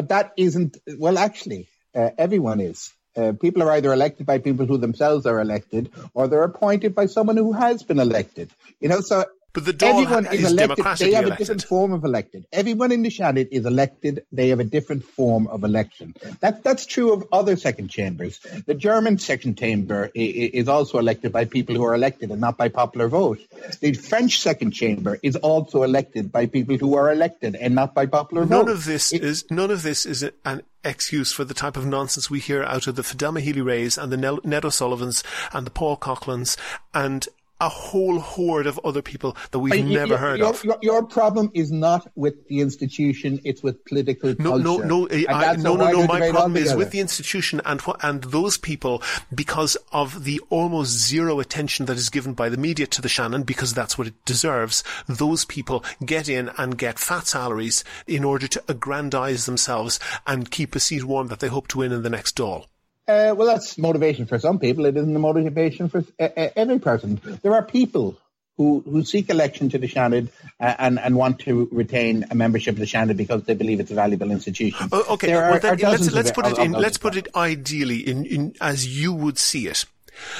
But 0.00 0.08
that 0.08 0.32
isn't, 0.38 0.78
well, 0.96 1.18
actually, 1.18 1.68
uh, 1.94 2.08
everyone 2.16 2.58
is. 2.58 2.90
Uh, 3.14 3.32
people 3.38 3.62
are 3.62 3.72
either 3.72 3.92
elected 3.92 4.24
by 4.24 4.38
people 4.38 4.64
who 4.64 4.78
themselves 4.78 5.26
are 5.26 5.38
elected, 5.38 5.90
or 6.14 6.26
they're 6.26 6.42
appointed 6.42 6.94
by 6.94 7.04
someone 7.04 7.36
who 7.36 7.52
has 7.52 7.82
been 7.82 7.98
elected. 7.98 8.48
You 8.80 8.88
know, 8.88 9.02
so 9.02 9.26
But 9.52 9.64
the 9.64 9.72
Dáil 9.72 10.02
everyone 10.02 10.26
is, 10.26 10.44
is 10.44 10.52
elected. 10.52 10.84
They 10.98 11.12
have 11.12 11.26
a 11.26 11.36
different 11.36 11.64
form 11.64 11.92
of 11.92 12.04
elected. 12.04 12.46
Everyone 12.52 12.92
in 12.92 13.02
the 13.02 13.08
Seanad 13.08 13.48
is 13.50 13.66
elected. 13.66 14.24
They 14.30 14.48
have 14.50 14.60
a 14.60 14.64
different 14.64 15.04
form 15.04 15.48
of 15.48 15.64
election. 15.64 16.14
That 16.40 16.62
that's 16.62 16.86
true 16.86 17.12
of 17.12 17.26
other 17.32 17.56
second 17.56 17.88
chambers. 17.88 18.38
The 18.66 18.74
German 18.74 19.18
second 19.18 19.58
chamber 19.58 20.10
is 20.14 20.68
also 20.68 20.98
elected 20.98 21.32
by 21.32 21.46
people 21.46 21.74
who 21.74 21.84
are 21.84 21.94
elected 21.94 22.30
and 22.30 22.40
not 22.40 22.56
by 22.56 22.68
popular 22.68 23.08
vote. 23.08 23.40
The 23.80 23.94
French 23.94 24.40
second 24.40 24.70
chamber 24.70 25.18
is 25.22 25.34
also 25.36 25.82
elected 25.82 26.30
by 26.30 26.46
people 26.46 26.76
who 26.76 26.94
are 26.94 27.10
elected 27.10 27.56
and 27.56 27.74
not 27.74 27.94
by 27.94 28.06
popular 28.06 28.44
vote. 28.44 28.66
None 28.66 28.68
of 28.68 28.84
this 28.84 29.12
It- 29.12 29.24
is 29.24 29.44
none 29.50 29.70
of 29.70 29.82
this 29.82 30.06
is 30.06 30.24
an 30.44 30.62
excuse 30.84 31.32
for 31.32 31.44
the 31.44 31.54
type 31.54 31.76
of 31.76 31.84
nonsense 31.86 32.30
we 32.30 32.40
hear 32.40 32.62
out 32.62 32.86
of 32.86 32.94
the 32.94 33.02
Fidelma 33.02 33.40
Healy 33.40 33.60
Rays 33.60 33.98
and 33.98 34.12
the 34.12 34.40
Ned 34.44 34.64
O'Sullivans 34.64 35.22
and 35.52 35.66
the 35.66 35.70
Paul 35.70 35.96
Coughlan's 35.96 36.56
and 36.94 37.28
a 37.60 37.68
whole 37.68 38.18
horde 38.18 38.66
of 38.66 38.80
other 38.84 39.02
people 39.02 39.36
that 39.50 39.58
we've 39.58 39.72
uh, 39.72 39.76
But 39.76 39.84
you- 39.84 39.94
never 39.94 40.06
your- 40.08 40.18
heard 40.18 40.38
your, 40.38 40.48
of. 40.48 40.64
Your, 40.64 40.78
your 40.82 41.02
problem 41.06 41.50
is 41.54 41.70
not 41.70 42.06
with 42.14 42.46
the 42.48 42.60
institution; 42.60 43.40
it's 43.44 43.62
with 43.62 43.84
political 43.84 44.34
No, 44.38 44.60
culture. 44.62 44.86
no, 44.86 45.06
eh, 45.06 45.24
no, 45.28 45.34
I, 45.34 45.56
no, 45.56 45.76
no, 45.76 45.90
no. 45.90 46.06
My 46.06 46.30
problem 46.30 46.56
is 46.56 46.74
with 46.74 46.90
the 46.90 47.00
institution 47.00 47.60
and 47.64 47.80
and 48.02 48.24
those 48.24 48.56
people 48.58 49.02
because 49.34 49.76
of 49.92 50.24
the 50.24 50.40
almost 50.50 50.90
zero 50.92 51.40
attention 51.40 51.86
that 51.86 51.96
is 51.96 52.10
given 52.10 52.34
by 52.34 52.48
the 52.48 52.56
media 52.56 52.86
to 52.86 53.02
the 53.02 53.08
Seanad 53.08 53.46
because 53.46 53.74
that's 53.74 53.96
what 53.98 54.06
it 54.06 54.24
deserves. 54.24 54.82
Those 55.06 55.44
people 55.44 55.84
get 56.04 56.28
in 56.28 56.50
and 56.58 56.78
get 56.78 56.98
fat 56.98 57.26
salaries 57.26 57.84
in 58.06 58.24
order 58.24 58.46
to 58.48 58.62
aggrandize 58.68 59.46
themselves 59.46 60.00
and 60.26 60.50
keep 60.50 60.74
a 60.74 60.80
seat 60.80 61.04
warm 61.04 61.28
that 61.28 61.40
they 61.40 61.48
hope 61.48 61.68
to 61.68 61.78
win 61.78 61.92
in 61.92 62.02
the 62.02 62.10
next 62.10 62.36
Dáil. 62.36 62.64
Uh, 63.10 63.34
well, 63.34 63.48
that's 63.48 63.76
motivation 63.76 64.26
for 64.26 64.38
some 64.38 64.58
people. 64.58 64.86
It 64.86 64.96
isn't 64.96 65.14
a 65.14 65.18
motivation 65.18 65.88
for 65.88 66.04
uh, 66.18 66.28
uh, 66.36 66.48
every 66.54 66.78
person. 66.78 67.20
There 67.42 67.54
are 67.54 67.62
people 67.64 68.16
who, 68.56 68.82
who 68.84 69.02
seek 69.04 69.30
election 69.30 69.70
to 69.70 69.78
the 69.78 69.88
Seanad 69.88 70.28
uh, 70.60 70.74
and, 70.78 70.98
and 70.98 71.16
want 71.16 71.40
to 71.40 71.68
retain 71.72 72.26
a 72.30 72.34
membership 72.34 72.74
of 72.74 72.78
the 72.78 72.84
Seanad 72.84 73.16
because 73.16 73.44
they 73.44 73.54
believe 73.54 73.80
it's 73.80 73.90
a 73.90 73.94
valuable 73.94 74.30
institution. 74.30 74.88
Oh, 74.92 75.14
okay, 75.14 75.28
There 75.28 75.50
well 75.50 75.60
then 75.60 75.78
let's 75.78 76.12
let's 76.12 76.30
put 76.30 76.46
it 76.46 76.58
in. 76.58 76.72
Let's 76.72 76.98
put 76.98 77.16
it 77.16 77.28
ideally 77.34 78.06
in, 78.06 78.26
in 78.26 78.54
as 78.60 78.86
you 78.86 79.12
would 79.12 79.38
see 79.38 79.66
it. 79.66 79.86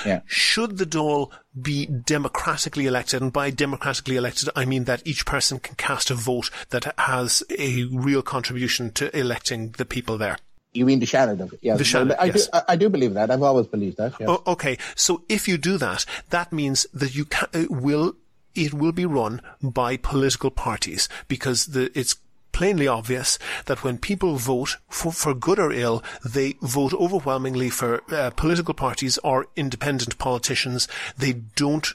Yeah. 0.04 0.20
Should 0.26 0.76
the 0.76 0.84
Dáil 0.84 1.30
be 1.58 1.86
democratically 1.86 2.86
elected, 2.86 3.22
and 3.22 3.32
by 3.32 3.50
democratically 3.50 4.16
elected, 4.16 4.50
I 4.54 4.66
mean 4.66 4.84
that 4.84 5.06
each 5.06 5.24
person 5.24 5.58
can 5.58 5.76
cast 5.76 6.10
a 6.10 6.14
vote 6.14 6.50
that 6.68 6.92
has 6.98 7.42
a 7.58 7.84
real 7.84 8.20
contribution 8.20 8.92
to 8.92 9.16
electing 9.16 9.70
the 9.78 9.86
people 9.86 10.18
there. 10.18 10.36
You 10.72 10.86
mean 10.86 11.00
the 11.00 11.06
Seanad 11.06 11.40
of 11.40 11.52
it? 11.52 11.60
Yes. 11.62 11.78
The 11.78 11.84
Seanad, 11.84 12.16
I, 12.18 12.26
yes. 12.26 12.46
do, 12.46 12.50
I, 12.52 12.62
I 12.68 12.76
do 12.76 12.88
believe 12.88 13.14
that. 13.14 13.30
I've 13.30 13.42
always 13.42 13.66
believed 13.66 13.96
that. 13.96 14.14
Yes. 14.20 14.28
O- 14.28 14.42
okay, 14.46 14.78
so 14.94 15.22
if 15.28 15.48
you 15.48 15.58
do 15.58 15.76
that, 15.78 16.06
that 16.30 16.52
means 16.52 16.86
that 16.94 17.14
you 17.14 17.24
ca- 17.24 17.48
uh, 17.52 17.64
will 17.68 18.14
it 18.54 18.74
will 18.74 18.92
be 18.92 19.06
run 19.06 19.40
by 19.62 19.96
political 19.96 20.50
parties 20.50 21.08
because 21.28 21.66
the, 21.66 21.90
it's 21.98 22.16
plainly 22.52 22.86
obvious 22.86 23.38
that 23.66 23.84
when 23.84 23.96
people 23.96 24.36
vote 24.36 24.76
for, 24.88 25.12
for 25.12 25.34
good 25.34 25.58
or 25.58 25.72
ill, 25.72 26.02
they 26.24 26.54
vote 26.60 26.92
overwhelmingly 26.94 27.70
for 27.70 28.02
uh, 28.12 28.30
political 28.30 28.74
parties 28.74 29.18
or 29.18 29.46
independent 29.56 30.18
politicians. 30.18 30.88
They 31.16 31.32
don't 31.32 31.86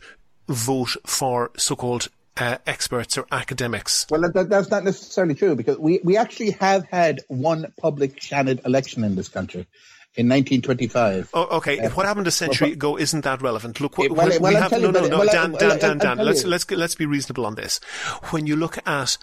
vote 0.48 0.96
for 1.06 1.52
so-called 1.58 2.08
uh, 2.38 2.58
experts 2.66 3.18
or 3.18 3.26
academics. 3.32 4.06
Well, 4.10 4.22
that, 4.22 4.50
that's 4.50 4.70
not 4.70 4.84
necessarily 4.84 5.36
true 5.36 5.56
because 5.56 5.78
we, 5.78 6.00
we 6.04 6.18
actually 6.18 6.52
have 6.52 6.86
had 6.86 7.22
one 7.28 7.72
public 7.78 8.20
Seanad 8.20 8.66
election 8.66 9.04
in 9.04 9.16
this 9.16 9.28
country 9.28 9.68
in 10.16 10.28
1925. 10.28 11.30
Oh, 11.34 11.58
okay. 11.58 11.88
what 11.90 12.06
happened 12.06 12.28
a 12.28 12.32
century 12.32 12.74
ago 12.74 12.98
isn't 12.98 13.22
that 13.22 13.42
relevant. 13.42 13.80
Look, 13.80 13.98
what, 13.98 14.12
Uh, 14.12 14.14
well, 14.14 14.28
well, 14.28 14.52
we 14.52 14.56
I'll 14.56 14.70
have 14.70 14.72
no, 14.72 14.92
no, 14.92 15.08
no, 15.08 15.20
well, 15.20 15.28
Dan, 15.28 15.52
Dan, 15.54 15.80
Dan, 15.80 15.98
Dan. 15.98 16.18
Let's 16.18 16.44
let's 16.46 16.70
let's 16.72 16.96
be 16.96 17.06
reasonable 17.06 17.46
on 17.46 17.56
this. 17.56 17.80
When 18.30 18.48
you 18.48 18.56
look 18.56 18.78
at 18.86 19.18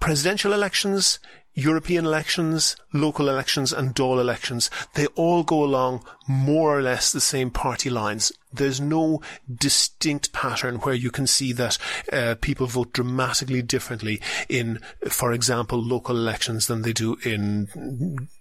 presidential 0.00 0.52
elections, 0.52 1.18
European 1.58 2.04
elections, 2.04 2.76
local 2.92 3.30
elections, 3.30 3.72
and 3.72 3.94
Dáil 3.94 4.20
elections, 4.20 4.70
they 4.92 5.06
all 5.16 5.42
go 5.42 5.64
along 5.64 6.04
more 6.28 6.78
or 6.78 6.82
less 6.82 7.10
the 7.10 7.20
same 7.20 7.50
party 7.50 7.88
lines. 7.88 8.30
There's 8.52 8.78
no 8.80 9.22
distinct 9.52 10.32
pattern 10.32 10.76
where 10.76 10.94
you 10.94 11.10
can 11.10 11.26
see 11.26 11.52
that 11.54 11.78
uh, 12.12 12.34
people 12.42 12.66
vote 12.66 12.92
dramatically 12.92 13.62
differently 13.62 14.20
in, 14.50 14.80
for 15.08 15.32
example, 15.32 15.82
local 15.82 16.14
elections 16.16 16.66
than 16.66 16.82
they 16.82 16.92
do 16.92 17.16
in 17.24 17.68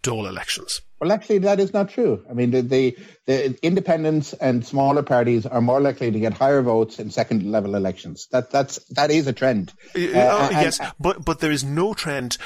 Dáil 0.04 0.28
elections. 0.28 0.82
Well, 0.99 1.12
actually, 1.12 1.39
that 1.39 1.60
is 1.60 1.73
not 1.73 1.89
true. 1.89 2.23
I 2.30 2.34
mean, 2.34 2.51
the, 2.51 2.62
the, 2.62 2.97
the 3.28 3.58
independents 3.62 4.34
and 4.34 4.65
smaller 4.65 5.04
parties 5.04 5.45
are 5.45 5.62
more 5.62 5.80
likely 5.80 6.12
to 6.12 6.19
get 6.19 6.34
higher 6.34 6.62
votes 6.62 6.99
in 6.99 7.12
second 7.12 7.43
level 7.49 7.75
elections. 7.75 8.28
That 8.32 8.49
that's 8.51 8.78
that 8.91 9.12
is 9.12 9.28
a 9.28 9.34
trend. 9.34 9.71
Uh, 9.95 9.99
Uh, 9.99 10.19
uh, 10.19 10.49
and- 10.51 10.62
yes, 10.63 10.80
but 10.99 11.23
but 11.23 11.39
there 11.39 11.51
is 11.51 11.63
no 11.63 11.93
trend 11.93 12.38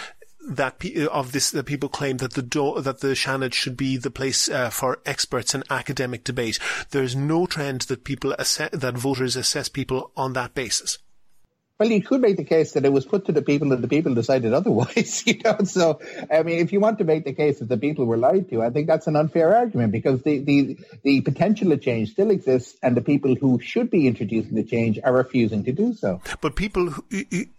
that 0.50 0.80
pe- 0.80 1.06
of 1.08 1.32
this 1.32 1.52
that 1.52 1.66
people 1.66 1.90
claim 1.90 2.18
that 2.18 2.34
the 2.34 2.42
do- 2.42 2.82
that 2.82 3.00
the 3.00 3.10
Seanad 3.10 3.54
should 3.54 3.78
be 3.78 3.98
the 3.98 4.12
place 4.12 4.50
uh, 4.50 4.70
for 4.70 5.00
experts 5.06 5.54
and 5.54 5.64
academic 5.70 6.24
debate. 6.24 6.60
There 6.92 7.04
is 7.04 7.16
no 7.16 7.46
trend 7.46 7.82
that 7.82 8.04
people 8.04 8.34
assess, 8.34 8.72
that 8.72 8.98
voters 8.98 9.36
assess 9.36 9.70
people 9.70 10.12
on 10.18 10.34
that 10.34 10.54
basis. 10.54 10.98
Well, 11.80 11.90
you 11.90 12.04
could 12.04 12.20
make 12.20 12.36
the 12.36 12.44
case 12.44 12.74
that 12.74 12.84
it 12.84 12.92
was 12.92 13.06
put 13.06 13.28
to 13.28 13.32
the 13.32 13.42
people 13.42 13.72
and 13.72 13.82
the 13.82 13.88
people 13.88 14.14
decided 14.14 14.54
otherwise, 14.60 15.24
you 15.26 15.40
know. 15.46 15.60
So, 15.64 16.02
I 16.30 16.44
mean, 16.44 16.60
if 16.60 16.74
you 16.74 16.82
want 16.82 16.98
to 16.98 17.06
make 17.06 17.24
the 17.24 17.32
case 17.32 17.60
that 17.60 17.70
the 17.70 17.78
people 17.78 18.04
were 18.04 18.18
lied 18.18 18.50
to, 18.50 18.62
I 18.62 18.70
think 18.70 18.88
that's 18.88 19.08
an 19.08 19.16
unfair 19.16 19.56
argument 19.56 19.94
because 19.94 20.22
the, 20.24 20.40
the, 20.40 20.78
the 21.04 21.22
potential 21.22 21.72
of 21.72 21.82
change 21.82 22.12
still 22.12 22.32
exists 22.32 22.78
and 22.84 22.98
the 22.98 23.02
people 23.02 23.34
who 23.36 23.62
should 23.62 23.90
be 23.90 24.08
introducing 24.08 24.56
the 24.56 24.64
change 24.64 25.00
are 25.02 25.14
refusing 25.14 25.64
to 25.64 25.72
do 25.72 25.94
so. 25.94 26.22
But 26.42 26.58
people, 26.58 26.90
who, 26.90 27.06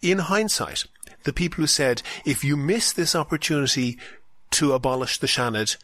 in 0.03 0.19
hindsight, 0.19 0.85
the 1.25 1.33
people 1.33 1.63
who 1.63 1.67
said, 1.67 2.03
if 2.25 2.45
you 2.45 2.57
miss 2.57 2.93
this 2.93 3.15
opportunity 3.15 3.99
to 4.53 4.73
abolish 4.73 5.19
the 5.19 5.27
Seanad, 5.27 5.77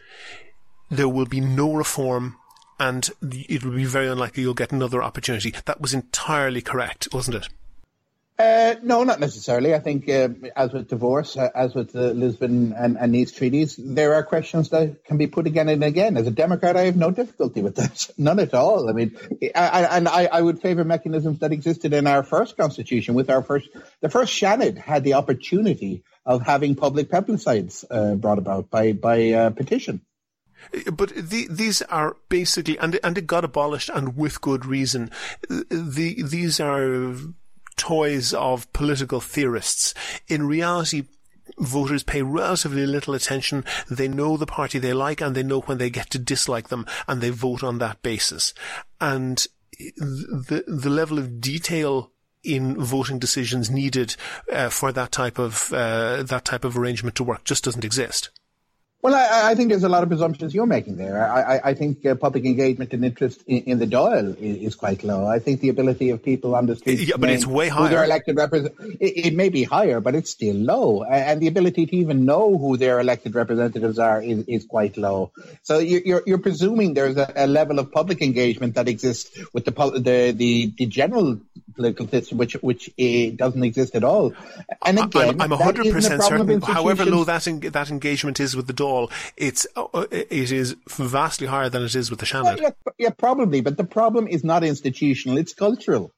there 0.90 1.09
will 1.09 1.27
be 1.27 1.40
no 1.40 1.75
reform 1.75 2.37
and 2.79 3.11
it 3.22 3.64
will 3.64 3.75
be 3.75 3.85
very 3.85 4.09
unlikely 4.09 4.42
you'll 4.42 4.55
get 4.55 4.72
another 4.72 5.03
opportunity. 5.03 5.55
That 5.64 5.81
was 5.81 5.94
entirely 5.94 6.61
correct, 6.61 7.09
wasn't 7.12 7.37
it? 7.37 7.49
Uh, 8.38 8.75
no, 8.83 9.03
not 9.03 9.18
necessarily. 9.18 9.75
I 9.75 9.79
think, 9.79 10.11
uh, 10.11 10.29
as 10.55 10.70
with 10.70 10.88
divorce, 10.88 11.38
uh, 11.38 11.49
as 11.55 11.75
with 11.75 11.92
the 11.92 12.12
Lisbon 12.12 12.75
and, 12.75 12.99
and 12.99 13.12
Nice 13.12 13.33
treaties, 13.33 13.77
there 13.77 14.12
are 14.12 14.22
questions 14.22 14.68
that 14.70 15.05
can 15.05 15.16
be 15.16 15.27
put 15.27 15.46
again 15.46 15.70
and 15.70 15.83
again. 15.83 16.18
As 16.18 16.27
a 16.27 16.31
Democrat, 16.31 16.77
I 16.77 16.83
have 16.83 16.96
no 16.96 17.11
difficulty 17.11 17.62
with 17.62 17.77
that, 17.77 18.11
none 18.18 18.38
at 18.38 18.53
all. 18.53 18.90
I 18.90 18.92
mean, 18.92 19.16
I, 19.55 19.88
and 19.90 20.07
I, 20.07 20.27
I, 20.27 20.42
would 20.42 20.61
favour 20.61 20.85
mechanisms 20.85 21.38
that 21.38 21.53
existed 21.53 21.94
in 21.94 22.07
our 22.07 22.22
first 22.22 22.59
constitution. 22.59 23.14
With 23.14 23.31
our 23.31 23.42
first, 23.42 23.70
the 24.03 24.11
first 24.11 24.38
Seanad 24.38 24.77
had 24.77 25.03
the 25.03 25.14
opportunity 25.14 26.05
of 26.27 26.42
having 26.42 26.75
public 26.75 27.09
plebiscites 27.09 27.87
uh, 27.90 28.16
brought 28.16 28.38
about 28.38 28.68
by 28.68 28.92
by 28.92 29.31
uh, 29.31 29.51
petition. 29.51 30.03
But 30.92 31.11
the, 31.16 31.46
these 31.49 31.81
are 31.83 32.16
basically, 32.29 32.79
and 32.79 32.99
and 33.03 33.16
it 33.16 33.27
got 33.27 33.44
abolished, 33.44 33.88
and 33.88 34.14
with 34.14 34.42
good 34.42 34.66
reason. 34.66 35.11
The 35.49 36.22
these 36.22 36.61
are 36.61 37.16
toys 37.77 38.33
of 38.35 38.73
political 38.73 39.21
theorists. 39.21 39.95
In 40.29 40.47
reality, 40.47 41.05
voters 41.59 42.03
pay 42.03 42.23
relatively 42.23 42.87
little 42.87 43.15
attention. 43.15 43.65
They 43.91 44.09
know 44.09 44.37
the 44.37 44.47
party 44.47 44.79
they 44.79 44.93
like 44.93 45.21
and 45.21 45.35
they 45.35 45.43
know 45.43 45.61
when 45.61 45.79
they 45.79 45.91
get 45.91 46.11
to 46.11 46.19
dislike 46.19 46.69
them 46.69 46.87
and 47.07 47.21
they 47.21 47.31
vote 47.31 47.62
on 47.62 47.79
that 47.79 48.03
basis. 48.03 48.55
And 49.01 49.47
the, 49.79 50.65
the 50.67 50.91
level 50.91 51.19
of 51.19 51.41
detail 51.41 52.12
in 52.43 52.81
voting 52.81 53.19
decisions 53.19 53.71
needed 53.71 54.17
uh, 54.53 54.69
for 54.69 54.93
that 54.93 55.11
type 55.11 55.39
of 55.39 55.73
uh, 55.73 56.23
that 56.23 56.45
type 56.45 56.65
of 56.65 56.79
arrangement 56.79 57.17
to 57.17 57.25
work 57.25 57.45
just 57.45 57.65
doesn't 57.65 57.85
exist. 57.85 58.31
Well, 59.07 59.14
I, 59.14 59.53
I, 59.53 59.55
think 59.55 59.69
there's 59.69 59.85
a 59.85 59.88
lot 59.88 60.03
of 60.03 60.09
presumptions 60.09 60.53
you're 60.53 60.66
making 60.66 60.97
there. 60.97 61.31
I, 61.31 61.61
I 61.62 61.75
think 61.75 62.05
uh, 62.05 62.16
public 62.16 62.45
engagement 62.45 62.92
and 62.92 63.05
interest 63.05 63.40
in, 63.47 63.62
in 63.62 63.79
the 63.79 63.87
Dáil 63.87 64.37
is, 64.37 64.57
is, 64.57 64.75
quite 64.75 65.05
low. 65.05 65.29
I 65.29 65.38
think 65.38 65.61
the 65.61 65.69
ability 65.69 66.11
of 66.11 66.25
people 66.25 66.57
on 66.57 66.66
the 66.66 66.75
street, 66.75 66.99
yeah, 66.99 67.14
but 67.16 67.31
it's 67.31 67.47
way 67.47 67.69
higher. 67.69 67.88
Their 67.88 68.03
elected 68.03 68.37
represent- 68.37 68.75
it, 68.99 69.27
it, 69.27 69.35
may 69.35 69.49
be 69.49 69.62
higher, 69.62 70.01
but 70.01 70.16
it's 70.16 70.31
still 70.31 70.57
low, 70.57 71.05
and 71.05 71.40
the 71.40 71.47
ability 71.47 71.87
to 71.87 71.97
even 71.97 72.25
know 72.25 72.59
who 72.59 72.77
their 72.77 72.99
elected 72.99 73.37
representatives 73.37 74.01
are 74.01 74.21
is, 74.21 74.42
is 74.49 74.64
quite 74.64 74.97
low. 74.97 75.31
So 75.62 75.79
you're, 75.79 76.25
you're 76.27 76.38
presuming 76.38 76.95
there's 76.95 77.16
a, 77.16 77.33
a, 77.37 77.47
level 77.47 77.79
of 77.79 77.92
public 77.92 78.23
engagement 78.23 78.75
that 78.75 78.88
exists 78.88 79.38
with 79.53 79.66
the 79.66 79.71
the 79.71 80.33
the, 80.33 80.73
the 80.77 80.87
general 80.87 81.38
political 81.77 82.09
system, 82.09 82.39
which 82.39 82.55
which 82.55 82.89
uh, 82.99 83.31
doesn't 83.37 83.62
exist 83.62 83.95
at 83.95 84.03
all. 84.03 84.35
And 84.85 84.99
again, 84.99 85.41
I'm, 85.41 85.53
I'm 85.53 85.59
100% 85.59 86.23
certain, 86.23 86.61
however 86.62 87.05
low 87.05 87.25
that 87.25 87.47
en- 87.47 87.61
that 87.61 87.91
engagement 87.91 88.41
is 88.41 88.57
with 88.57 88.67
the 88.67 88.73
Dáil, 88.75 89.11
it's 89.37 89.67
uh, 89.77 89.85
uh, 89.95 90.07
it 90.11 90.51
is 90.51 90.77
vastly 90.89 91.47
higher 91.47 91.69
than 91.69 91.83
it 91.83 91.95
is 91.95 92.11
with 92.11 92.21
the 92.21 92.27
Seanad. 92.27 92.45
Well, 92.45 92.59
yeah, 92.61 92.71
yeah, 92.99 93.11
probably, 93.11 93.61
but 93.61 93.77
the 93.77 93.85
problem 93.85 94.27
is 94.27 94.43
not 94.43 94.65
institutional; 94.65 95.39
it's 95.39 95.55
cultural. 95.55 96.12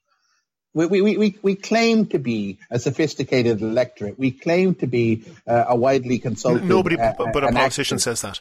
We, 0.75 0.87
we, 0.87 1.16
we, 1.16 1.38
we 1.42 1.55
claim 1.57 2.07
to 2.07 2.18
be 2.18 2.59
a 2.71 2.79
sophisticated 2.79 3.62
electorate. 3.62 4.18
We 4.18 4.31
claim 4.31 4.75
to 4.77 4.87
be 4.87 5.25
uh, 5.47 5.64
a 5.68 5.75
widely 5.75 6.18
consulted. 6.18 6.64
Nobody, 6.64 6.97
uh, 6.99 7.14
but 7.16 7.42
a 7.42 7.51
politician 7.51 7.97
actor. 7.97 8.03
says 8.03 8.21
that. 8.21 8.40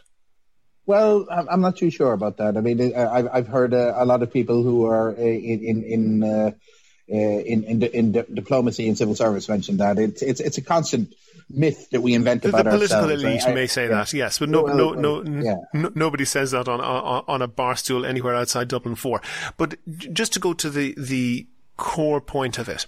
Well, 0.85 1.27
I'm 1.29 1.59
not 1.59 1.75
too 1.75 1.89
sure 1.89 2.13
about 2.13 2.37
that. 2.37 2.55
I 2.55 2.61
mean, 2.61 2.95
I've 2.95 3.27
I've 3.31 3.47
heard 3.47 3.73
a, 3.73 4.05
lot 4.05 4.23
of 4.23 4.31
people 4.31 4.63
who 4.63 4.85
are 4.85 5.11
in 5.11 5.83
in 5.83 5.83
in 5.83 6.55
uh, 7.09 7.15
in, 7.15 7.63
in, 7.63 7.83
in 7.83 8.11
diplomacy 8.11 8.87
and 8.87 8.97
civil 8.97 9.15
service 9.15 9.47
mentioned 9.47 9.79
that 9.79 9.97
it's 9.97 10.21
it's 10.21 10.39
it's 10.41 10.57
a 10.57 10.61
constant 10.61 11.13
myth 11.49 11.89
that 11.91 12.01
we 12.01 12.13
invent 12.13 12.41
the, 12.41 12.49
about 12.49 12.65
the 12.65 12.71
political 12.71 13.03
ourselves. 13.03 13.23
elite 13.23 13.47
I, 13.47 13.53
may 13.53 13.67
say 13.67 13.83
yeah. 13.83 13.89
that, 13.89 14.13
yes, 14.13 14.39
but 14.39 14.49
no, 14.49 14.63
well, 14.63 14.75
no, 14.95 15.21
no, 15.21 15.41
yeah. 15.41 15.55
no, 15.73 15.91
nobody 15.95 16.25
says 16.25 16.51
that 16.51 16.67
on, 16.67 16.81
on 16.81 17.23
on 17.27 17.41
a 17.41 17.47
bar 17.47 17.75
stool 17.75 18.05
anywhere 18.05 18.35
outside 18.35 18.67
Dublin 18.67 18.95
Four. 18.95 19.21
But 19.55 19.75
just 19.87 20.33
to 20.33 20.39
go 20.39 20.53
to 20.53 20.69
the 20.69 20.93
the 20.97 21.47
core 21.77 22.19
point 22.19 22.57
of 22.57 22.67
it. 22.67 22.85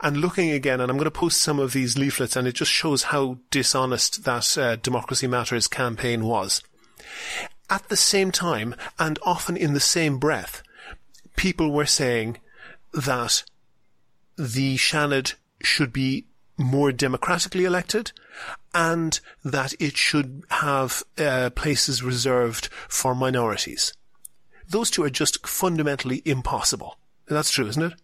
And 0.00 0.16
looking 0.16 0.50
again, 0.50 0.80
and 0.80 0.90
I'm 0.90 0.96
going 0.96 1.04
to 1.04 1.10
post 1.10 1.40
some 1.40 1.60
of 1.60 1.72
these 1.72 1.96
leaflets, 1.96 2.34
and 2.34 2.48
it 2.48 2.54
just 2.54 2.70
shows 2.70 3.04
how 3.04 3.38
dishonest 3.50 4.24
that 4.24 4.58
uh, 4.58 4.76
Democracy 4.76 5.28
Matters 5.28 5.68
campaign 5.68 6.24
was. 6.24 6.62
At 7.70 7.88
the 7.88 7.96
same 7.96 8.32
time, 8.32 8.74
and 8.98 9.18
often 9.22 9.56
in 9.56 9.72
the 9.72 9.80
same 9.80 10.18
breath, 10.18 10.62
people 11.36 11.70
were 11.70 11.86
saying 11.86 12.38
that 12.92 13.44
the 14.36 14.76
Seanad 14.76 15.34
should 15.62 15.92
be 15.92 16.26
more 16.58 16.92
democratically 16.92 17.64
elected 17.64 18.12
and 18.74 19.20
that 19.44 19.74
it 19.80 19.96
should 19.96 20.44
have 20.50 21.02
uh, 21.18 21.50
places 21.50 22.02
reserved 22.02 22.68
for 22.88 23.14
minorities. 23.14 23.92
Those 24.68 24.90
two 24.90 25.02
are 25.02 25.10
just 25.10 25.46
fundamentally 25.46 26.22
impossible. 26.24 26.98
That's 27.26 27.50
true, 27.50 27.66
isn't 27.66 27.82
it? 27.82 28.01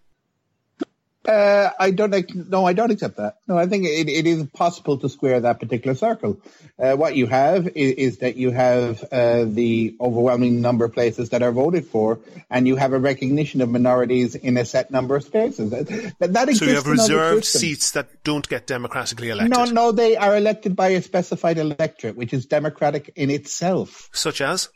Uh, 1.26 1.70
I 1.78 1.90
don't. 1.90 2.34
No, 2.48 2.64
I 2.64 2.72
don't 2.72 2.90
accept 2.90 3.16
that. 3.16 3.38
No, 3.46 3.58
I 3.58 3.66
think 3.66 3.84
it, 3.84 4.08
it 4.08 4.26
is 4.26 4.46
possible 4.46 4.98
to 4.98 5.08
square 5.08 5.40
that 5.40 5.60
particular 5.60 5.94
circle. 5.94 6.40
Uh, 6.78 6.94
what 6.94 7.16
you 7.16 7.26
have 7.26 7.66
is, 7.68 7.92
is 7.94 8.18
that 8.18 8.36
you 8.36 8.50
have 8.50 9.02
uh, 9.12 9.44
the 9.44 9.96
overwhelming 10.00 10.60
number 10.60 10.84
of 10.84 10.92
places 10.92 11.30
that 11.30 11.42
are 11.42 11.52
voted 11.52 11.86
for, 11.86 12.20
and 12.48 12.68
you 12.68 12.76
have 12.76 12.92
a 12.92 12.98
recognition 12.98 13.60
of 13.60 13.68
minorities 13.68 14.36
in 14.36 14.56
a 14.56 14.64
set 14.64 14.90
number 14.90 15.16
of 15.16 15.24
spaces. 15.24 15.70
That, 15.70 16.16
that 16.20 16.54
so 16.56 16.64
you 16.64 16.74
have 16.74 16.86
reserved 16.86 17.44
seats 17.44 17.90
that 17.92 18.22
don't 18.22 18.48
get 18.48 18.66
democratically 18.66 19.30
elected. 19.30 19.50
No, 19.50 19.64
no, 19.64 19.92
they 19.92 20.16
are 20.16 20.36
elected 20.36 20.76
by 20.76 20.90
a 20.90 21.02
specified 21.02 21.58
electorate, 21.58 22.16
which 22.16 22.32
is 22.32 22.46
democratic 22.46 23.12
in 23.16 23.30
itself. 23.30 24.08
Such 24.12 24.40
as. 24.40 24.68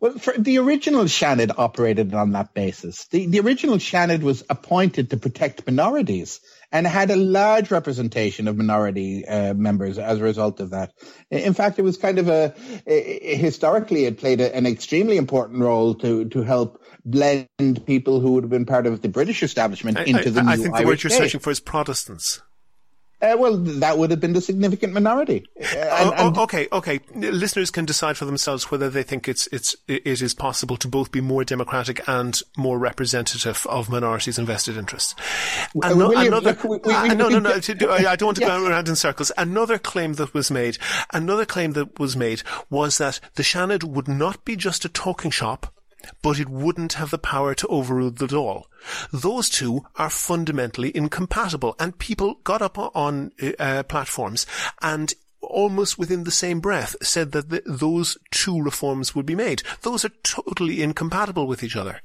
Well, 0.00 0.14
the 0.38 0.58
original 0.58 1.04
Seanad 1.04 1.58
operated 1.58 2.14
on 2.14 2.30
that 2.32 2.54
basis. 2.54 3.06
The, 3.06 3.26
the 3.26 3.40
original 3.40 3.76
Seanad 3.76 4.22
was 4.22 4.44
appointed 4.48 5.10
to 5.10 5.16
protect 5.16 5.66
minorities 5.66 6.40
and 6.70 6.86
had 6.86 7.10
a 7.10 7.16
large 7.16 7.72
representation 7.72 8.46
of 8.46 8.56
minority 8.56 9.26
uh, 9.26 9.54
members 9.54 9.98
as 9.98 10.20
a 10.20 10.22
result 10.22 10.60
of 10.60 10.70
that. 10.70 10.92
In 11.30 11.52
fact, 11.54 11.80
it 11.80 11.82
was 11.82 11.96
kind 11.96 12.18
of 12.18 12.28
a, 12.28 12.54
historically 12.86 14.04
it 14.04 14.18
played 14.18 14.40
a, 14.40 14.54
an 14.54 14.66
extremely 14.66 15.16
important 15.16 15.60
role 15.60 15.94
to 15.96 16.26
to 16.26 16.42
help 16.42 16.80
blend 17.04 17.48
people 17.86 18.20
who 18.20 18.32
would 18.32 18.44
have 18.44 18.50
been 18.50 18.66
part 18.66 18.86
of 18.86 19.00
the 19.02 19.08
British 19.08 19.42
establishment 19.42 19.98
into 19.98 20.28
I, 20.28 20.30
the 20.30 20.40
I, 20.40 20.42
new 20.42 20.50
I 20.50 20.56
think 20.56 20.74
the 20.74 20.80
Irish 20.80 20.86
word 20.86 21.02
you're 21.04 21.18
searching 21.18 21.40
for 21.40 21.50
is 21.50 21.60
Protestants. 21.60 22.40
Uh, 23.20 23.36
well, 23.36 23.56
that 23.56 23.98
would 23.98 24.10
have 24.12 24.20
been 24.20 24.32
the 24.32 24.40
significant 24.40 24.92
minority. 24.92 25.44
Uh, 25.60 25.76
and, 25.76 26.10
oh, 26.10 26.28
and 26.28 26.38
okay, 26.38 26.68
okay. 26.70 27.00
Listeners 27.16 27.70
can 27.70 27.84
decide 27.84 28.16
for 28.16 28.24
themselves 28.24 28.70
whether 28.70 28.88
they 28.88 29.02
think 29.02 29.28
it's 29.28 29.48
it's 29.48 29.74
it 29.88 30.06
is 30.06 30.34
possible 30.34 30.76
to 30.76 30.86
both 30.86 31.10
be 31.10 31.20
more 31.20 31.42
democratic 31.42 32.00
and 32.08 32.40
more 32.56 32.78
representative 32.78 33.66
of 33.68 33.90
minorities' 33.90 34.38
and 34.38 34.46
vested 34.46 34.76
interests. 34.76 35.16
Ano- 35.82 35.96
William, 35.96 36.28
another, 36.28 36.50
look, 36.50 36.64
we, 36.64 36.78
we, 36.84 36.92
uh, 36.94 37.14
no, 37.14 37.28
no, 37.28 37.40
no. 37.40 37.50
I 37.50 37.58
don't 38.16 38.26
want 38.26 38.36
to 38.36 38.42
yeah. 38.42 38.58
go 38.58 38.66
around 38.66 38.88
in 38.88 38.94
circles. 38.94 39.32
Another 39.36 39.78
claim 39.78 40.12
that 40.14 40.32
was 40.32 40.50
made, 40.50 40.78
another 41.12 41.44
claim 41.44 41.72
that 41.72 41.98
was 41.98 42.16
made 42.16 42.42
was 42.70 42.98
that 42.98 43.18
the 43.34 43.42
Seanad 43.42 43.82
would 43.82 44.06
not 44.06 44.44
be 44.44 44.54
just 44.54 44.84
a 44.84 44.88
talking 44.88 45.32
shop 45.32 45.74
but 46.22 46.38
it 46.38 46.48
wouldn't 46.48 46.94
have 46.94 47.10
the 47.10 47.18
power 47.18 47.54
to 47.54 47.66
overrule 47.68 48.10
the 48.10 48.26
Dáil. 48.26 48.64
Those 49.12 49.48
two 49.48 49.82
are 49.96 50.10
fundamentally 50.10 50.96
incompatible, 50.96 51.74
and 51.78 51.98
people 51.98 52.36
got 52.44 52.62
up 52.62 52.78
on 52.78 53.32
uh, 53.58 53.82
platforms 53.84 54.46
and 54.80 55.12
almost 55.40 55.98
within 55.98 56.24
the 56.24 56.30
same 56.30 56.60
breath 56.60 56.96
said 57.02 57.32
that 57.32 57.48
the, 57.48 57.62
those 57.64 58.18
two 58.30 58.60
reforms 58.60 59.14
would 59.14 59.26
be 59.26 59.34
made. 59.34 59.62
Those 59.82 60.04
are 60.04 60.10
totally 60.22 60.82
incompatible 60.82 61.46
with 61.46 61.62
each 61.62 61.76
other. 61.76 62.00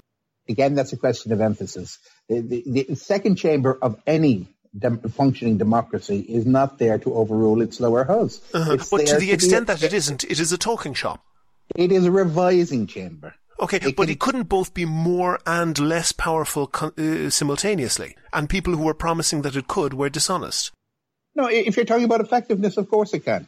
Again, 0.48 0.76
that's 0.76 0.94
a 0.94 0.98
question 0.98 1.32
of 1.32 1.42
emphasis. 1.42 2.00
The, 2.28 2.42
the, 2.42 2.86
the 2.90 2.96
second 2.96 3.36
chamber 3.36 3.78
of 3.82 4.02
any 4.06 4.48
dem- 4.78 5.00
functioning 5.00 5.58
democracy 5.58 6.20
is 6.20 6.46
not 6.46 6.80
there 6.80 6.98
to 7.00 7.14
overrule 7.14 7.62
its 7.62 7.80
lower 7.80 8.04
house. 8.04 8.42
Uh-huh. 8.54 8.78
But 8.92 9.08
to 9.08 9.18
the 9.18 9.28
to 9.28 9.32
extent 9.34 9.68
that 9.68 9.84
it 9.84 9.94
isn't, 9.94 10.24
it 10.24 10.40
is 10.40 10.52
a 10.52 10.58
talking 10.58 10.94
shop. 10.94 11.24
It 11.76 11.92
is 11.92 12.06
a 12.06 12.12
revising 12.12 12.88
chamber. 12.88 13.36
Okay, 13.60 13.78
it 13.78 13.96
but 13.96 14.04
can, 14.04 14.10
it 14.10 14.20
couldn't 14.20 14.50
both 14.50 14.74
be 14.74 14.86
more 14.86 15.40
and 15.46 15.78
less 15.80 16.12
powerful 16.12 16.70
uh, 16.74 17.30
simultaneously. 17.30 18.16
And 18.32 18.50
people 18.50 18.76
who 18.76 18.84
were 18.84 18.94
promising 18.94 19.44
that 19.44 19.56
it 19.56 19.68
could 19.68 19.94
were 19.94 20.10
dishonest. 20.10 20.72
No, 21.36 21.48
if 21.48 21.76
you're 21.78 21.86
talking 21.86 22.06
about 22.06 22.22
effectiveness, 22.22 22.78
of 22.78 22.90
course 22.90 23.14
it 23.14 23.26
can. 23.26 23.48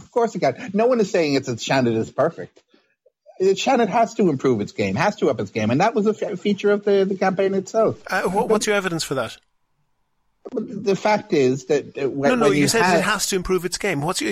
Of 0.00 0.10
course 0.10 0.34
it 0.34 0.40
can. 0.40 0.70
No 0.72 0.86
one 0.86 1.00
is 1.00 1.10
saying 1.10 1.34
it's 1.34 1.48
that 1.48 1.58
Seanad 1.58 1.96
is 1.96 2.10
perfect. 2.10 2.58
Seanad 3.40 3.88
has 3.88 4.14
to 4.14 4.28
improve 4.28 4.60
its 4.60 4.72
game, 4.72 4.94
has 4.94 5.16
to 5.16 5.28
up 5.30 5.40
its 5.40 5.50
game, 5.50 5.70
and 5.70 5.80
that 5.80 5.94
was 5.94 6.06
a 6.06 6.36
feature 6.36 6.70
of 6.70 6.84
the, 6.84 7.04
the 7.04 7.16
campaign 7.16 7.54
itself. 7.54 8.02
Uh, 8.06 8.22
what's 8.22 8.66
your 8.66 8.76
evidence 8.76 9.04
for 9.04 9.14
that? 9.14 9.36
The 10.50 10.96
fact 10.96 11.32
is 11.32 11.66
that 11.66 12.10
when, 12.10 12.30
no, 12.30 12.46
no, 12.46 12.52
you, 12.52 12.62
you 12.62 12.68
said 12.68 12.82
have, 12.82 12.98
it 12.98 13.02
has 13.02 13.26
to 13.28 13.36
improve 13.36 13.64
its 13.64 13.78
game. 13.78 14.02
What's 14.02 14.22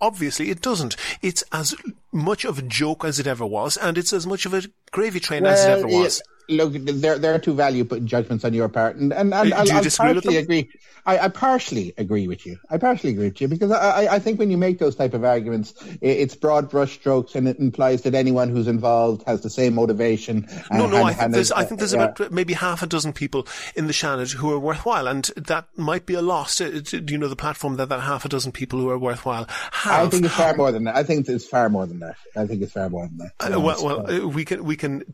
obviously 0.00 0.50
it 0.50 0.60
doesn't. 0.60 0.96
It's 1.22 1.44
as 1.52 1.74
much 2.12 2.44
of 2.44 2.58
a 2.58 2.62
joke 2.62 3.04
as 3.04 3.18
it 3.18 3.26
ever 3.26 3.46
was, 3.46 3.76
and 3.76 3.96
it's 3.96 4.12
as 4.12 4.26
much 4.26 4.44
of 4.46 4.54
a 4.54 4.62
gravy 4.90 5.20
train 5.20 5.44
well, 5.44 5.52
as 5.52 5.64
it 5.64 5.70
ever 5.70 5.86
was. 5.86 6.22
Look, 6.50 6.72
there 6.74 7.18
there 7.18 7.34
are 7.34 7.38
two 7.38 7.54
value 7.54 7.84
put 7.84 8.04
judgments 8.04 8.44
on 8.44 8.52
your 8.54 8.68
part, 8.68 8.96
and 8.96 9.12
and, 9.12 9.32
and 9.32 9.52
Uh, 9.52 9.64
do 9.64 9.72
I'll, 9.72 9.82
disagree 9.82 10.08
I'll 10.08 10.14
partially 10.20 10.36
agree. 10.36 10.70
I, 11.06 11.18
I 11.18 11.28
partially 11.28 11.94
agree 11.96 12.28
with 12.28 12.44
you. 12.44 12.58
I 12.68 12.76
partially 12.76 13.10
agree 13.10 13.28
with 13.28 13.40
you 13.40 13.48
because 13.48 13.70
I, 13.70 14.04
I, 14.04 14.14
I 14.16 14.18
think 14.18 14.38
when 14.38 14.50
you 14.50 14.58
make 14.58 14.78
those 14.78 14.94
type 14.94 15.14
of 15.14 15.24
arguments, 15.24 15.72
i- 15.82 15.96
it's 16.02 16.34
broad 16.36 16.70
brushstrokes 16.70 17.34
and 17.34 17.48
it 17.48 17.58
implies 17.58 18.02
that 18.02 18.14
anyone 18.14 18.50
who's 18.50 18.68
involved 18.68 19.22
has 19.26 19.40
the 19.40 19.48
same 19.48 19.74
motivation. 19.76 20.46
No, 20.70 20.82
and- 20.84 20.92
no, 20.92 20.96
and- 20.98 21.06
I 21.08 21.12
think 21.14 21.32
there's, 21.32 21.52
I 21.52 21.64
think 21.64 21.78
there's 21.80 21.94
yeah. 21.94 22.04
about 22.04 22.30
maybe 22.32 22.52
half 22.52 22.82
a 22.82 22.86
dozen 22.86 23.14
people 23.14 23.46
in 23.74 23.86
the 23.86 23.94
Seanad 23.94 24.34
who 24.34 24.52
are 24.52 24.58
worthwhile, 24.58 25.06
and 25.08 25.24
that 25.36 25.68
might 25.74 26.04
be 26.04 26.12
a 26.14 26.22
loss. 26.22 26.56
to- 26.56 26.82
to, 26.82 26.98
You 27.08 27.16
know, 27.16 27.28
the 27.28 27.36
platform 27.36 27.76
that 27.76 27.88
that 27.88 28.00
half 28.00 28.26
a 28.26 28.28
dozen 28.28 28.52
people 28.52 28.78
who 28.78 28.90
are 28.90 28.98
worthwhile 28.98 29.46
have. 29.72 30.06
I 30.06 30.10
think 30.10 30.26
it's 30.26 30.34
far 30.34 30.54
more 30.54 30.70
than 30.70 30.84
that. 30.84 30.96
I 30.96 31.02
think 31.02 31.26
it's 31.28 31.46
far 31.46 31.70
more 31.70 31.86
than 31.86 32.00
that. 32.00 32.16
I 32.36 32.46
think 32.46 32.60
it's 32.60 32.72
far 32.72 32.90
more 32.90 33.08
than 33.08 33.18
that. 33.18 33.32
Uh, 33.56 33.58
well, 33.60 33.82
well, 33.82 34.10
uh, 34.24 34.28
we 34.28 34.44
can 34.44 34.64
we 34.64 34.76
can 34.76 35.04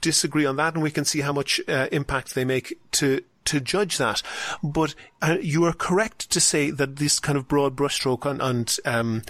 disagree 0.00 0.46
on 0.46 0.56
that, 0.56 0.74
and 0.74 0.82
we 0.82 0.90
can 0.90 1.04
see 1.04 1.20
how 1.20 1.32
much 1.32 1.60
uh, 1.68 1.88
impact 1.92 2.34
they 2.34 2.44
make 2.44 2.78
to 2.92 3.22
to 3.46 3.60
judge 3.60 3.98
that. 3.98 4.22
But 4.62 4.94
uh, 5.22 5.38
you 5.40 5.64
are 5.64 5.72
correct 5.72 6.30
to 6.30 6.40
say 6.40 6.70
that 6.70 6.96
this 6.96 7.18
kind 7.18 7.38
of 7.38 7.48
broad 7.48 7.74
brushstroke 7.76 8.26
on, 8.26 8.40
and 8.40 8.76
um, 8.84 9.22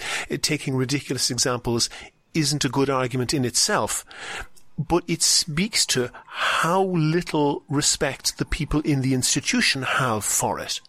taking 0.43 0.77
ridiculous 0.77 1.31
examples 1.31 1.89
isn't 2.35 2.65
a 2.65 2.69
good 2.69 2.91
argument 2.91 3.35
in 3.35 3.45
itself. 3.45 4.05
But 4.79 5.05
it 5.07 5.23
speaks 5.23 5.85
to 5.87 6.11
how 6.25 6.85
little 6.85 7.63
respect 7.69 8.39
the 8.39 8.47
people 8.47 8.81
in 8.81 9.03
the 9.03 9.15
institution 9.15 9.83
have 9.83 10.25
for 10.25 10.59
it. 10.59 10.81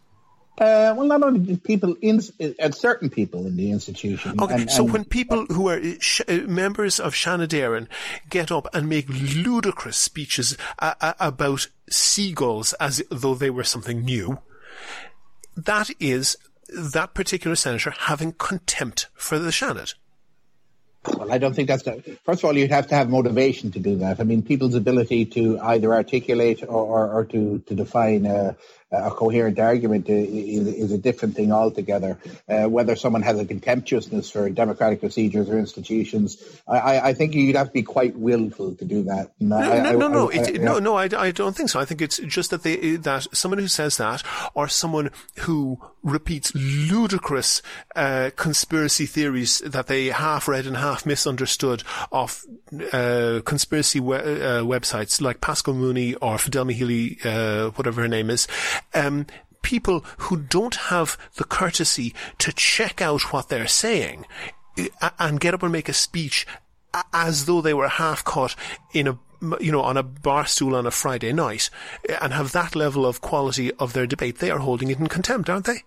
Uh, 0.62 0.94
well, 0.96 1.08
not 1.08 1.24
only 1.24 1.58
people 1.58 1.96
in 2.02 2.22
uh, 2.60 2.70
certain 2.70 3.10
people 3.10 3.48
in 3.48 3.58
the 3.58 3.72
institution. 3.72 4.40
Okay, 4.40 4.54
and- 4.62 4.70
so 4.70 4.84
and- 4.84 4.94
when 4.94 5.04
people 5.06 5.48
who 5.48 5.68
are 5.70 5.80
uh, 5.80 5.94
sh- 6.00 6.22
uh, 6.28 6.34
members 6.46 7.00
of 7.00 7.16
Seanad 7.16 7.48
Éireann 7.48 7.88
get 8.30 8.52
up 8.52 8.68
and 8.72 8.88
make 8.88 9.10
ludicrous 9.10 9.98
speeches 9.98 10.56
uh, 10.78 10.94
uh, 11.02 11.14
about 11.20 11.68
seagulls 11.90 12.74
as 12.74 13.02
though 13.10 13.34
they 13.34 13.50
were 13.50 13.64
something 13.64 14.06
new, 14.06 14.38
that 15.58 15.90
is 16.00 16.38
that 16.70 17.16
particular 17.16 17.56
senator 17.56 17.92
having 17.98 18.32
contempt 18.34 19.08
for 19.16 19.40
the 19.40 19.50
Seanad. 19.50 19.96
Well, 21.18 21.32
I 21.34 21.40
don't 21.40 21.56
think 21.56 21.70
that's 21.70 21.82
the, 21.82 22.00
first 22.24 22.42
of 22.44 22.46
all, 22.46 22.56
you'd 22.56 22.70
have 22.70 22.86
to 22.90 22.96
have 22.96 23.10
motivation 23.10 23.72
to 23.72 23.80
do 23.80 23.98
that. 23.98 24.20
I 24.20 24.24
mean, 24.24 24.44
people's 24.44 24.76
ability 24.76 25.26
to 25.38 25.60
either 25.60 25.92
articulate 25.92 26.62
or, 26.62 26.68
or, 26.70 27.12
or 27.12 27.26
to, 27.26 27.58
to 27.66 27.74
define 27.74 28.28
a, 28.28 28.56
a 28.92 29.12
coherent 29.12 29.58
argument 29.60 30.10
is, 30.10 30.68
is 30.68 30.92
a 30.92 30.98
different 30.98 31.36
thing 31.36 31.52
altogether. 31.52 32.18
Uh, 32.50 32.66
whether 32.70 32.96
someone 32.96 33.22
has 33.22 33.40
a 33.40 33.46
contemptuousness 33.46 34.30
for 34.30 34.50
democratic 34.50 35.00
procedures 35.00 35.50
or 35.50 35.58
institutions, 35.58 36.38
I, 36.68 37.00
I, 37.00 37.14
think 37.14 37.34
you'd 37.34 37.56
have 37.56 37.68
to 37.68 37.74
be 37.74 37.84
quite 37.84 38.16
willful 38.18 38.76
to 38.76 38.86
do 38.86 39.04
that. 39.04 39.32
No, 39.40 39.58
I- 39.58 39.80
no, 39.80 39.90
I- 39.90 39.94
no, 39.94 40.08
no, 40.08 40.32
I- 40.32 40.34
it, 40.36 40.60
I- 40.60 40.64
no, 40.64 40.80
no. 40.80 40.96
I, 40.96 41.10
I 41.18 41.32
don't 41.32 41.56
think 41.56 41.70
so. 41.70 41.80
I 41.80 41.86
think 41.86 42.02
it's 42.02 42.18
just 42.20 42.50
that 42.52 42.64
they 42.64 42.98
that 42.98 43.28
someone 43.34 43.60
who 43.60 43.68
says 43.68 43.98
that, 43.98 44.24
or 44.54 44.68
someone 44.68 45.10
who 45.40 45.80
repeats 46.04 46.52
ludicrous 46.56 47.62
uh, 47.96 48.32
conspiracy 48.36 49.06
theories 49.06 49.60
that 49.60 49.88
they 49.88 50.08
half 50.08 50.48
read 50.48 50.66
and 50.66 50.76
half 50.78 51.06
misunderstood 51.06 51.84
off 52.12 52.44
uh, 52.92 53.40
conspiracy 53.46 54.00
we- 54.00 54.16
uh, 54.18 54.64
websites 54.64 55.22
like 55.22 55.42
Paschal 55.42 55.74
Mooney 55.74 56.16
or 56.16 56.36
Fidelma 56.38 56.74
Healy, 56.74 57.18
uh, 57.24 57.70
whatever 57.72 58.02
her 58.02 58.08
name 58.08 58.30
is. 58.30 58.48
Um, 58.94 59.26
people 59.62 60.04
who 60.20 60.38
don't 60.38 60.76
have 60.76 61.18
the 61.36 61.44
courtesy 61.44 62.14
to 62.40 62.52
check 62.52 63.02
out 63.02 63.34
what 63.34 63.50
they're 63.50 63.68
saying 63.68 64.26
uh, 65.02 65.10
and 65.20 65.40
get 65.40 65.54
up 65.54 65.64
and 65.64 65.72
make 65.72 65.90
a 65.90 65.94
speech 65.94 66.46
as 67.14 67.46
though 67.46 67.62
they 67.62 67.74
were 67.74 67.88
half 67.88 68.24
caught 68.24 68.56
in 68.94 69.08
a 69.08 69.18
you 69.60 69.72
know 69.72 69.82
on 69.82 69.98
a 69.98 70.04
bar 70.04 70.46
stool 70.46 70.76
on 70.76 70.86
a 70.86 70.92
Friday 70.92 71.34
night 71.34 71.70
and 72.22 72.34
have 72.34 72.52
that 72.52 72.76
level 72.76 73.06
of 73.06 73.22
quality 73.22 73.72
of 73.74 73.94
their 73.94 74.06
debate 74.06 74.38
they 74.38 74.52
are 74.52 74.60
holding 74.60 74.90
it 74.90 75.00
in 75.00 75.08
contempt 75.08 75.50
aren't 75.50 75.66
they 75.66 75.84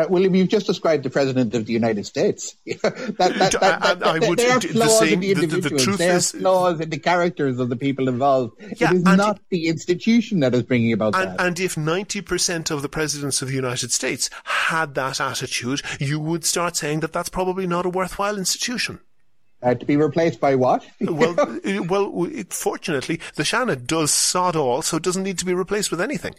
Uh, 0.00 0.06
William, 0.08 0.34
you've 0.34 0.48
just 0.48 0.66
described 0.66 1.02
the 1.04 1.10
president 1.10 1.54
of 1.54 1.66
the 1.66 1.72
United 1.72 2.06
States. 2.06 2.56
that, 2.66 3.14
that, 3.18 3.52
that, 3.60 3.62
I- 4.06 4.14
I 4.16 4.18
would- 4.28 4.38
there 4.38 4.52
are 4.56 4.60
the 4.60 4.68
flaws 4.68 4.98
same- 4.98 5.14
in 5.14 5.20
the 5.20 5.34
the- 5.34 5.34
the- 5.34 5.46
the 5.46 5.54
individuals. 5.56 5.84
truth 5.84 5.98
there 5.98 6.16
is- 6.16 6.34
are 6.34 6.38
flaws 6.38 6.80
in 6.80 6.90
the 6.90 6.98
characters 6.98 7.58
of 7.58 7.68
the 7.68 7.76
people 7.76 8.08
involved. 8.08 8.54
Yeah, 8.80 8.90
it 8.90 8.96
is 8.96 9.02
not 9.04 9.40
the 9.50 9.66
institution 9.68 10.40
that 10.40 10.54
is 10.54 10.62
bringing 10.62 10.92
about 10.92 11.14
and, 11.14 11.30
that. 11.30 11.40
and 11.40 11.60
if 11.60 11.74
90% 11.74 12.70
of 12.70 12.82
the 12.82 12.88
presidents 12.88 13.42
of 13.42 13.48
the 13.48 13.54
United 13.54 13.92
States 13.92 14.30
had 14.44 14.94
that 14.94 15.20
attitude, 15.20 15.82
you 15.98 16.18
would 16.20 16.44
start 16.44 16.76
saying 16.76 17.00
that 17.00 17.12
that's 17.12 17.28
probably 17.28 17.66
not 17.66 17.86
a 17.86 17.90
worthwhile 17.90 18.38
institution. 18.38 19.00
Uh, 19.62 19.74
to 19.74 19.84
be 19.84 19.96
replaced 19.96 20.40
by 20.40 20.54
what? 20.54 20.82
Well, 21.00 21.38
uh, 21.38 21.82
well, 21.86 22.26
fortunately, 22.48 23.20
the 23.34 23.42
Seanad 23.42 23.86
does 23.86 24.10
sod 24.10 24.56
all, 24.56 24.80
so 24.80 24.96
it 24.96 25.02
doesn't 25.02 25.22
need 25.22 25.38
to 25.38 25.44
be 25.44 25.52
replaced 25.52 25.90
with 25.90 26.00
anything. 26.00 26.34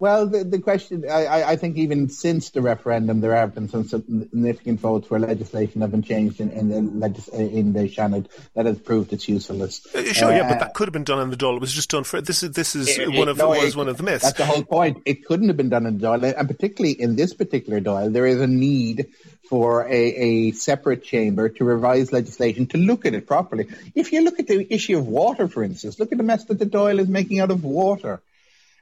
Well, 0.00 0.26
the, 0.26 0.44
the 0.44 0.58
question, 0.60 1.04
I, 1.08 1.42
I- 1.52 1.56
think 1.56 1.76
even 1.76 2.08
since 2.08 2.50
the 2.50 2.62
referendum, 2.62 3.20
there 3.20 3.36
have 3.36 3.54
been 3.54 3.68
some 3.68 3.84
significant 3.86 4.80
votes 4.80 5.10
where 5.10 5.20
legislation 5.20 5.82
have 5.82 5.90
been 5.90 6.02
changed 6.02 6.40
in, 6.40 6.50
in 6.50 6.68
the 6.70 6.80
legis- 6.80 7.28
in 7.28 7.74
the 7.74 7.80
Seanad 7.80 8.26
that 8.54 8.64
has 8.64 8.78
proved 8.78 9.12
its 9.12 9.28
usefulness. 9.28 9.86
Uh, 9.94 10.02
Sure, 10.04 10.32
yeah, 10.32 10.48
but 10.48 10.56
Uh, 10.56 10.60
that 10.60 10.74
could 10.74 10.88
have 10.88 10.94
been 10.94 11.04
done 11.04 11.20
in 11.20 11.28
the 11.30 11.36
Dáil. 11.36 11.56
It 11.56 11.60
was 11.60 11.72
just 11.74 11.90
done 11.90 12.04
for 12.04 12.22
this 12.22 12.42
is 12.42 12.52
this 12.52 12.74
is 12.74 12.88
it- 12.98 13.12
one 13.12 13.28
of 13.28 13.36
no, 13.36 13.50
was 13.50 13.74
it- 13.74 13.76
one 13.76 13.88
of 13.90 13.98
the 13.98 14.02
myths. 14.02 14.24
That's 14.24 14.38
the 14.38 14.46
whole 14.46 14.64
point. 14.64 15.02
It 15.04 15.26
couldn't 15.26 15.48
have 15.48 15.58
been 15.58 15.68
done 15.68 15.84
in 15.84 15.98
the 15.98 16.06
Dáil, 16.06 16.34
and 16.34 16.48
particularly 16.48 16.92
in 16.98 17.16
this 17.16 17.34
particular 17.34 17.78
Dáil, 17.80 18.10
there 18.14 18.26
is 18.26 18.40
a 18.40 18.46
need 18.46 19.06
for 19.50 19.84
a, 19.86 19.92
a 19.92 20.52
separate 20.52 21.02
chamber 21.04 21.50
to 21.50 21.64
revise 21.64 22.10
legislation 22.10 22.66
to 22.68 22.78
look 22.78 23.04
at 23.04 23.12
it 23.12 23.26
properly. 23.26 23.66
If 23.94 24.12
you 24.14 24.22
look 24.22 24.40
at 24.40 24.46
the 24.46 24.66
issue 24.72 24.96
of 24.96 25.06
water, 25.06 25.46
for 25.48 25.62
instance, 25.62 25.98
look 26.00 26.10
at 26.12 26.16
the 26.18 26.24
mess 26.24 26.44
that 26.44 26.58
the 26.58 26.66
Dáil 26.66 26.98
is 27.00 27.08
making 27.08 27.40
out 27.40 27.50
of 27.50 27.64
water. 27.64 28.22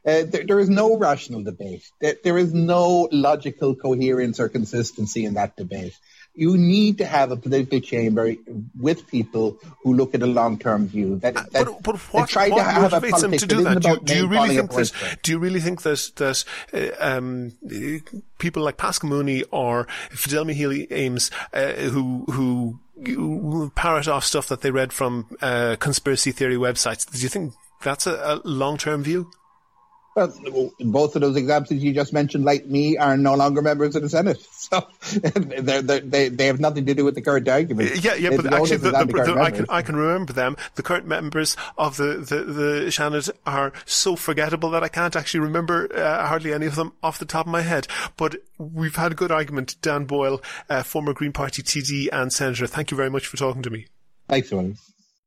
Uh, 0.09 0.25
there, 0.25 0.44
there 0.47 0.59
is 0.59 0.71
no 0.71 0.97
rational 0.97 1.42
debate. 1.42 1.85
There, 2.01 2.16
there 2.25 2.38
is 2.38 2.55
no 2.55 3.09
logical 3.12 3.75
coherence 3.75 4.40
or 4.40 4.49
consistency 4.49 5.27
in 5.27 5.35
that 5.35 5.55
debate. 5.57 5.94
You 6.35 6.57
need 6.57 6.99
to 6.99 7.05
have 7.05 7.31
a 7.31 7.37
political 7.37 7.81
chamber 7.81 8.35
with 8.81 9.07
people 9.09 9.59
who 9.83 9.92
look 9.92 10.14
at 10.14 10.23
a 10.23 10.27
long-term 10.27 10.87
view. 10.88 11.18
That, 11.18 11.35
that, 11.35 11.53
but, 11.53 11.83
but 11.83 11.97
what, 12.14 12.29
try 12.31 12.49
what 12.49 12.59
to 12.59 12.62
have 12.62 12.92
a 12.92 13.01
motivates 13.01 13.21
them 13.21 13.33
to 13.33 13.47
do 13.47 13.64
that? 13.64 13.83
Do, 13.83 13.99
do 14.03 14.16
you 14.16 14.29
really 14.29 14.57
think 14.57 14.71
point. 14.71 14.92
Do 15.23 15.33
you 15.33 15.38
really 15.38 15.61
think 15.61 15.83
that 15.83 16.12
that 16.16 16.44
uh, 16.73 17.16
um, 17.16 17.53
uh, 17.66 18.18
people 18.38 18.62
like 18.62 18.77
Paschal 18.79 19.11
Mooney 19.11 19.42
or 19.51 19.88
Fidelma 20.11 20.55
Healy 20.55 20.87
Eames, 20.90 21.31
uh, 21.53 21.73
who 21.73 22.25
who 22.31 23.71
parrot 23.75 24.09
off 24.09 24.25
stuff 24.25 24.49
that 24.49 24.61
they 24.62 24.71
read 24.71 24.92
from 24.92 25.27
uh, 25.42 25.77
conspiracy 25.81 26.33
theory 26.33 26.57
websites, 26.57 27.11
do 27.11 27.18
you 27.18 27.29
think 27.29 27.53
that's 27.83 28.07
a, 28.07 28.14
a 28.14 28.49
long-term 28.49 29.03
view? 29.03 29.31
Well, 30.18 30.72
both 30.81 31.14
of 31.16 31.22
those 31.22 31.37
examples 31.37 31.81
you 31.81 31.92
just 31.94 32.12
mentioned, 32.12 32.44
like 32.44 32.66
me, 32.66 32.96
are 32.96 33.16
no 33.16 33.35
longer 33.35 33.62
members 33.62 33.94
of 33.96 34.02
the 34.02 34.09
Senate. 34.09 34.38
So 34.68 34.87
they're, 35.22 35.81
they're, 35.81 36.00
they 36.00 36.28
they 36.28 36.46
have 36.46 36.61
nothing 36.61 36.85
to 36.85 36.94
do 36.94 37.02
with 37.02 37.14
the 37.14 37.22
current 37.22 37.48
argument. 37.48 38.04
Yeah, 38.04 38.16
yeah, 38.16 38.28
They- 38.28 38.37
but 38.37 38.52
actually, 38.52 38.76
the, 38.76 38.90
the, 38.90 39.07
the, 39.07 39.40
I 39.40 39.50
can. 39.50 39.64
I 39.70 39.81
can 39.81 39.96
remember 39.96 40.35
them. 40.35 40.59
The 40.74 40.83
current 40.83 41.07
members 41.07 41.57
of 41.78 41.96
the 41.96 42.16
the 42.18 42.44
the 42.44 42.70
Seanad 42.88 43.31
are 43.46 43.72
so 43.87 44.14
forgettable 44.14 44.68
that 44.72 44.85
I 44.85 44.88
can't 44.88 45.16
actually 45.16 45.40
remember 45.40 45.88
uh, 45.96 46.26
hardly 46.26 46.52
any 46.52 46.66
of 46.66 46.74
them 46.74 46.92
off 47.02 47.18
the 47.18 47.24
top 47.24 47.46
of 47.46 47.52
my 47.52 47.62
head. 47.62 47.87
But 48.18 48.37
we've 48.59 48.96
had 48.96 49.12
a 49.12 49.14
good 49.14 49.31
argument. 49.33 49.76
Dan 49.81 50.04
Boyle, 50.04 50.42
uh, 50.68 50.83
former 50.83 51.14
Green 51.14 51.33
Party 51.33 51.62
TD 51.62 52.09
and 52.12 52.31
Senator, 52.31 52.66
thank 52.66 52.90
you 52.90 52.96
very 52.98 53.09
much 53.09 53.26
for 53.26 53.38
talking 53.38 53.62
to 53.62 53.70
me. 53.70 53.87
Thanks, 54.28 54.50
William. 54.50 54.76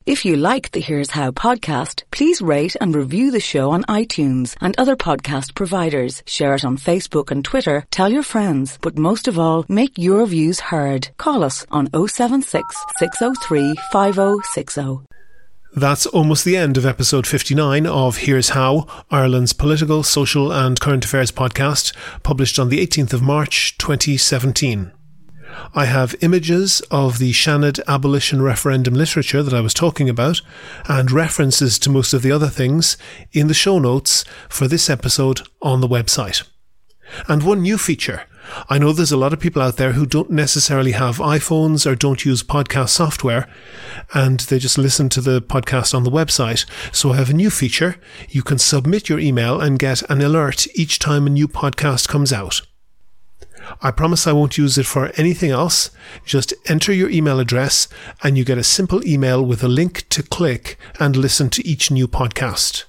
If 0.03 0.25
you 0.25 0.35
like 0.35 0.71
the 0.71 0.79
Here's 0.79 1.11
How 1.11 1.29
podcast, 1.29 2.01
please 2.09 2.41
rate 2.41 2.75
and 2.81 2.95
review 2.95 3.29
the 3.29 3.39
show 3.39 3.69
on 3.69 3.83
iTunes 3.83 4.55
and 4.59 4.73
other 4.79 4.95
podcast 4.95 5.53
providers. 5.53 6.23
Share 6.25 6.55
it 6.55 6.65
on 6.65 6.79
Facebook 6.79 7.29
and 7.29 7.45
Twitter. 7.45 7.85
Tell 7.91 8.11
your 8.11 8.23
friends. 8.23 8.79
But 8.81 8.97
most 8.97 9.27
of 9.27 9.37
all, 9.37 9.63
make 9.69 9.99
your 9.99 10.25
views 10.25 10.59
heard. 10.59 11.09
Call 11.17 11.43
us 11.43 11.67
on 11.69 11.87
076 11.93 12.75
603 12.97 13.75
5060. 13.91 15.05
That's 15.75 16.07
almost 16.07 16.45
the 16.45 16.57
end 16.57 16.77
of 16.77 16.85
episode 16.85 17.27
59 17.27 17.85
of 17.85 18.17
Here's 18.17 18.49
How, 18.49 18.87
Ireland's 19.11 19.53
political, 19.53 20.01
social, 20.01 20.51
and 20.51 20.79
current 20.79 21.05
affairs 21.05 21.31
podcast, 21.31 21.95
published 22.23 22.57
on 22.57 22.69
the 22.69 22.85
18th 22.85 23.13
of 23.13 23.21
March 23.21 23.77
2017. 23.77 24.93
I 25.73 25.85
have 25.85 26.15
images 26.21 26.81
of 26.91 27.19
the 27.19 27.31
Seanad 27.31 27.79
abolition 27.87 28.41
referendum 28.41 28.93
literature 28.93 29.43
that 29.43 29.53
I 29.53 29.61
was 29.61 29.73
talking 29.73 30.09
about, 30.09 30.41
and 30.87 31.11
references 31.11 31.79
to 31.79 31.89
most 31.89 32.13
of 32.13 32.21
the 32.21 32.31
other 32.31 32.49
things 32.49 32.97
in 33.31 33.47
the 33.47 33.53
show 33.53 33.79
notes 33.79 34.25
for 34.49 34.67
this 34.67 34.89
episode 34.89 35.41
on 35.61 35.81
the 35.81 35.87
website. 35.87 36.43
And 37.27 37.43
one 37.43 37.61
new 37.61 37.77
feature. 37.77 38.23
I 38.69 38.79
know 38.79 38.91
there's 38.91 39.11
a 39.11 39.17
lot 39.17 39.33
of 39.33 39.39
people 39.39 39.61
out 39.61 39.77
there 39.77 39.93
who 39.93 40.05
don't 40.05 40.31
necessarily 40.31 40.91
have 40.93 41.17
iPhones 41.17 41.89
or 41.89 41.95
don't 41.95 42.25
use 42.25 42.43
podcast 42.43 42.89
software, 42.89 43.47
and 44.13 44.39
they 44.41 44.59
just 44.59 44.77
listen 44.77 45.09
to 45.09 45.21
the 45.21 45.41
podcast 45.41 45.93
on 45.93 46.03
the 46.03 46.11
website. 46.11 46.65
So 46.93 47.11
I 47.11 47.17
have 47.17 47.29
a 47.29 47.33
new 47.33 47.49
feature. 47.49 47.97
You 48.29 48.41
can 48.41 48.57
submit 48.57 49.09
your 49.09 49.19
email 49.19 49.61
and 49.61 49.79
get 49.79 50.01
an 50.09 50.21
alert 50.21 50.67
each 50.75 50.99
time 50.99 51.27
a 51.27 51.29
new 51.29 51.47
podcast 51.47 52.07
comes 52.07 52.33
out. 52.33 52.61
I 53.81 53.91
promise 53.91 54.27
I 54.27 54.31
won't 54.31 54.57
use 54.57 54.77
it 54.77 54.85
for 54.85 55.11
anything 55.17 55.51
else. 55.51 55.91
Just 56.25 56.53
enter 56.67 56.93
your 56.93 57.09
email 57.09 57.39
address 57.39 57.87
and 58.23 58.37
you 58.37 58.45
get 58.45 58.57
a 58.57 58.63
simple 58.63 59.05
email 59.07 59.43
with 59.43 59.63
a 59.63 59.67
link 59.67 60.07
to 60.09 60.23
click 60.23 60.77
and 60.99 61.15
listen 61.15 61.49
to 61.51 61.67
each 61.67 61.91
new 61.91 62.07
podcast. 62.07 62.85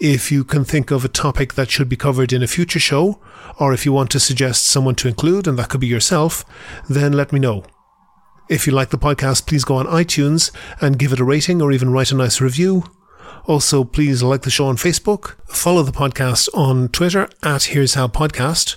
If 0.00 0.32
you 0.32 0.44
can 0.44 0.64
think 0.64 0.90
of 0.90 1.04
a 1.04 1.08
topic 1.08 1.54
that 1.54 1.70
should 1.70 1.88
be 1.88 1.96
covered 1.96 2.32
in 2.32 2.42
a 2.42 2.46
future 2.46 2.80
show, 2.80 3.20
or 3.58 3.72
if 3.72 3.84
you 3.86 3.92
want 3.92 4.10
to 4.10 4.20
suggest 4.20 4.66
someone 4.66 4.94
to 4.96 5.08
include, 5.08 5.46
and 5.46 5.58
that 5.58 5.68
could 5.68 5.80
be 5.80 5.86
yourself, 5.86 6.44
then 6.88 7.12
let 7.12 7.32
me 7.32 7.38
know. 7.38 7.64
If 8.48 8.66
you 8.66 8.72
like 8.72 8.90
the 8.90 8.98
podcast, 8.98 9.46
please 9.46 9.64
go 9.64 9.76
on 9.76 9.86
iTunes 9.86 10.50
and 10.80 10.98
give 10.98 11.12
it 11.12 11.20
a 11.20 11.24
rating 11.24 11.62
or 11.62 11.70
even 11.70 11.92
write 11.92 12.10
a 12.10 12.16
nice 12.16 12.40
review. 12.40 12.84
Also, 13.46 13.84
please 13.84 14.22
like 14.22 14.42
the 14.42 14.50
show 14.50 14.66
on 14.66 14.76
Facebook, 14.76 15.36
follow 15.46 15.82
the 15.82 15.92
podcast 15.92 16.48
on 16.52 16.88
Twitter 16.88 17.28
at 17.42 17.64
Here's 17.64 17.94
How 17.94 18.08
Podcast, 18.08 18.76